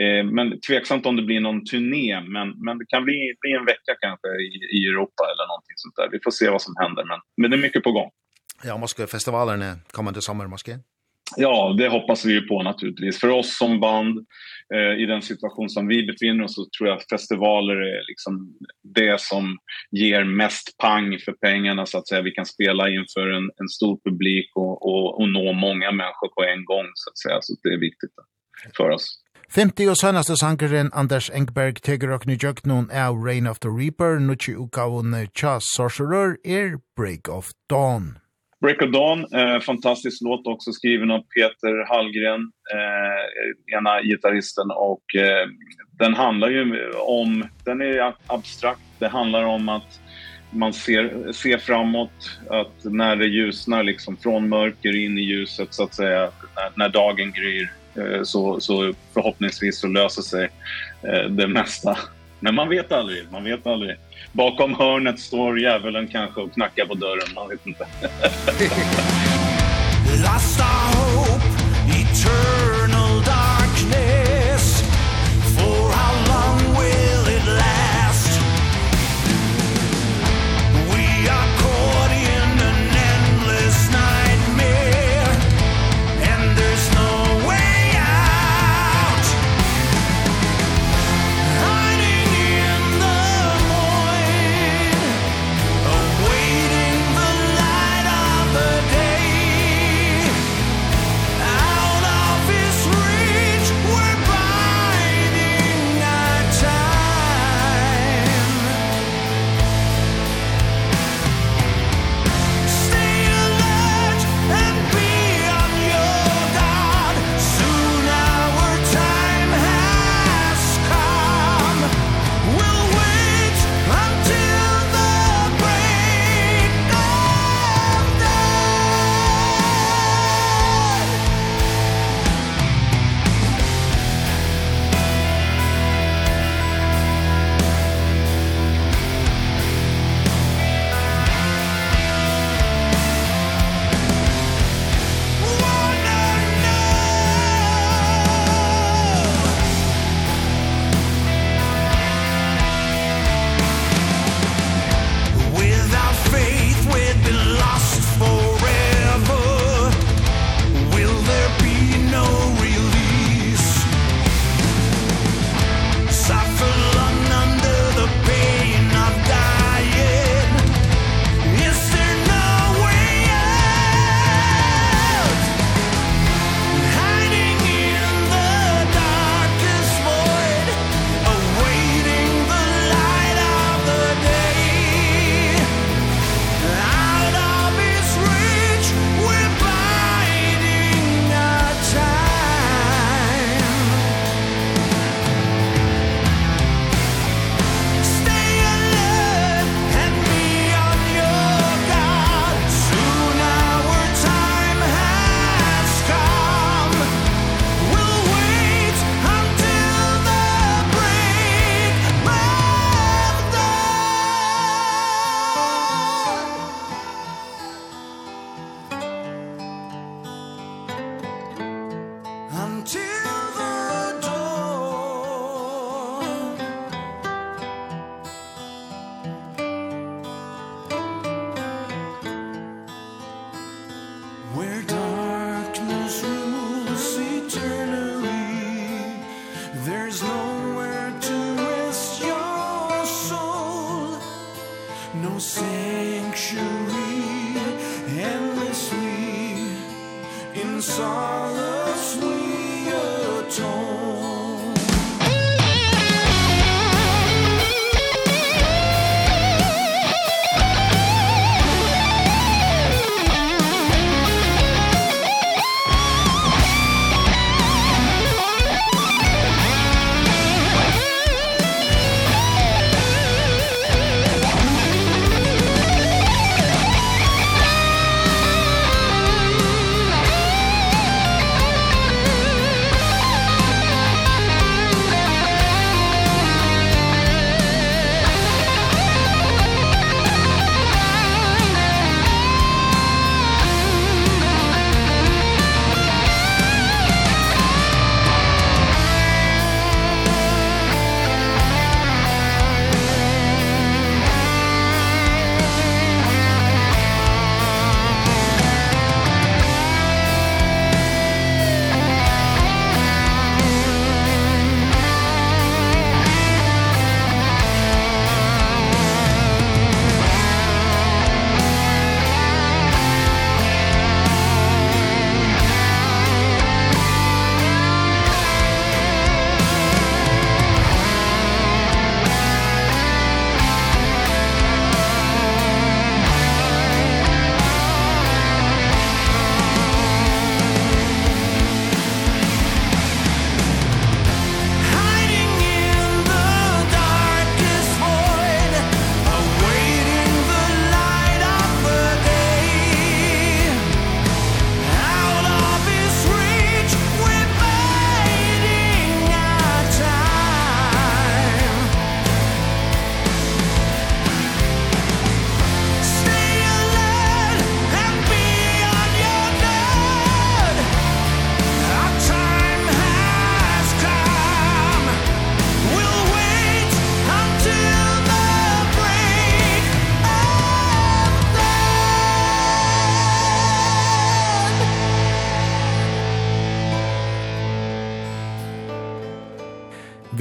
Eh, 0.00 0.24
men 0.36 0.60
tveksamt 0.60 1.06
om 1.06 1.16
det 1.16 1.22
blir 1.22 1.40
någon 1.40 1.64
turné, 1.64 2.20
men, 2.20 2.48
men 2.64 2.78
det 2.78 2.86
kan 2.88 3.04
bli, 3.04 3.34
bli 3.40 3.52
en 3.52 3.64
vecka 3.64 3.92
kanske 4.00 4.28
i, 4.28 4.50
i 4.76 4.80
Europa 4.90 5.22
eller 5.32 5.46
någonting 5.46 5.76
sånt 5.76 5.96
där. 5.96 6.08
Vi 6.12 6.18
får 6.24 6.30
se 6.30 6.48
vad 6.50 6.62
som 6.62 6.74
händer, 6.82 7.04
men, 7.04 7.20
men 7.36 7.50
det 7.50 7.56
är 7.56 7.66
mycket 7.66 7.82
på 7.82 7.92
gång 7.92 8.10
ja, 8.64 8.76
måske 8.76 9.06
festivalerna 9.06 9.78
kommande 9.92 10.22
sommar 10.22 10.46
måske? 10.46 10.78
Ja, 11.36 11.74
det 11.78 11.88
hoppas 11.88 12.24
vi 12.24 12.32
ju 12.32 12.46
på 12.46 12.62
naturligtvis. 12.62 13.20
För 13.20 13.28
oss 13.28 13.58
som 13.58 13.80
band 13.80 14.26
eh 14.74 15.02
i 15.02 15.06
den 15.06 15.22
situation 15.22 15.68
som 15.68 15.86
vi 15.86 16.06
befinner 16.06 16.44
oss 16.44 16.54
så 16.54 16.66
tror 16.78 16.88
jag 16.88 16.96
att 16.96 17.08
festivaler 17.08 17.76
är 17.76 18.02
liksom 18.08 18.32
det 18.82 19.20
som 19.20 19.58
ger 19.90 20.24
mest 20.24 20.76
pang 20.78 21.18
för 21.24 21.32
pengarna 21.32 21.86
så 21.86 21.98
att 21.98 22.08
säga 22.08 22.22
vi 22.22 22.30
kan 22.30 22.46
spela 22.46 22.88
inför 22.88 23.26
en 23.36 23.50
en 23.60 23.68
stor 23.68 23.98
publik 24.04 24.50
och 24.54 24.86
och 24.88 25.20
och 25.20 25.28
nå 25.28 25.52
många 25.52 25.90
människor 25.92 26.28
på 26.36 26.42
en 26.44 26.64
gång 26.64 26.86
så 26.94 27.10
att 27.10 27.18
säga 27.18 27.38
så 27.42 27.54
det 27.62 27.68
är 27.68 27.80
viktigt 27.80 28.14
för 28.76 28.90
oss. 28.90 29.06
50 29.50 29.88
og 29.88 29.96
sønnaste 29.96 30.36
sangeren 30.36 30.90
Anders 30.92 31.30
Engberg 31.30 31.74
teger 31.74 32.10
og 32.10 32.26
nyjøkt 32.26 32.66
noen 32.66 32.90
av 32.90 33.14
Rain 33.14 33.46
of 33.46 33.60
the 33.62 33.70
Reaper, 33.70 34.18
nukki 34.18 34.56
ukavun 34.56 35.14
Chas 35.34 35.64
sorcerer 35.76 36.36
er 36.44 36.78
Break 36.96 37.28
of 37.28 37.52
Dawn. 37.70 38.18
Break 38.66 38.82
of 38.82 38.90
Dawn, 38.90 39.26
eh, 39.34 39.60
fantastisk 39.60 40.22
låt 40.22 40.46
också 40.46 40.72
skriven 40.72 41.10
av 41.10 41.18
Peter 41.18 41.88
Hallgren, 41.88 42.40
eh, 42.74 43.76
ena 43.78 44.02
gitarristen. 44.02 44.70
Och, 44.70 45.14
eh, 45.14 45.48
den 45.98 46.14
handlar 46.14 46.48
ju 46.48 46.90
om, 46.92 47.44
den 47.64 47.80
är 47.80 48.14
abstrakt, 48.26 48.80
det 48.98 49.08
handlar 49.08 49.44
om 49.44 49.68
att 49.68 50.00
man 50.50 50.72
ser, 50.72 51.32
ser 51.32 51.58
framåt, 51.58 52.38
att 52.50 52.84
när 52.84 53.16
det 53.16 53.26
ljusnar 53.26 53.82
liksom 53.82 54.16
från 54.16 54.48
mörker 54.48 54.96
in 54.96 55.18
i 55.18 55.22
ljuset 55.22 55.74
så 55.74 55.84
att 55.84 55.94
säga, 55.94 56.30
när, 56.56 56.72
när 56.74 56.88
dagen 56.88 57.32
gryr 57.32 57.72
eh, 57.94 58.22
så, 58.22 58.60
så 58.60 58.92
förhoppningsvis 59.14 59.80
så 59.80 59.86
löser 59.86 60.22
sig 60.22 60.48
eh, 61.02 61.30
det 61.30 61.48
mesta 61.48 61.98
Men 62.40 62.54
man 62.54 62.68
vet 62.68 62.92
aldrig, 62.92 63.32
man 63.32 63.44
vet 63.44 63.66
aldrig. 63.66 63.96
Bakom 64.32 64.74
hörnet 64.74 65.20
står 65.20 65.60
djävulen 65.60 66.08
kanske 66.08 66.40
och 66.40 66.52
knackar 66.52 66.86
på 66.86 66.94
dörren, 66.94 67.34
man 67.34 67.48
vet 67.48 67.66
inte. 67.66 67.86
Rasta 70.24 70.64
hope 70.64 71.55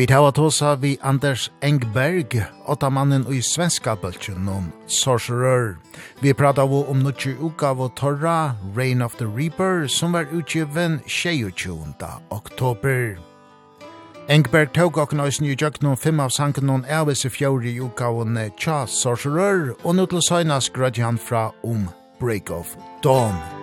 Vi 0.06 0.10
tar 0.10 0.28
at 0.28 0.38
hos 0.38 0.62
vi 0.82 0.98
Anders 1.02 1.52
Engberg, 1.62 2.46
åtta 2.68 2.90
mannen 2.90 3.26
i 3.34 3.42
svenska 3.42 3.96
bøltjen 3.96 4.48
om 4.48 4.72
Sorcerer. 4.88 5.78
Vi 6.20 6.34
pratar 6.34 6.68
vi 6.68 6.84
om 6.88 7.00
nutje 7.00 7.34
uka 7.42 7.68
av 7.68 7.90
Torra, 7.96 8.56
Reign 8.76 9.02
of 9.02 9.16
the 9.16 9.26
Reaper, 9.26 9.88
som 9.88 10.12
var 10.12 10.28
utgiven 10.32 11.00
22. 11.08 11.96
oktober. 12.30 13.18
Engberg 14.30 14.74
tog 14.74 14.98
okken 14.98 15.20
oss 15.20 15.42
nye 15.42 15.58
jøk 15.58 15.82
noen 15.82 15.98
fem 15.98 16.20
av 16.20 16.30
sanken 16.30 16.70
noen 16.70 16.86
elvis 16.86 17.26
i 17.26 17.34
fjori 17.34 17.80
uka 17.82 18.06
av 18.06 18.30
Tja 18.62 18.86
Sorcerer, 18.86 19.74
og 19.84 19.96
nå 19.96 20.06
til 20.06 20.22
søgnas 20.22 20.70
grødjan 20.70 21.18
fra 21.18 21.50
om 21.64 21.90
Break 22.22 22.52
of 22.52 22.78
Dawn. 23.02 23.55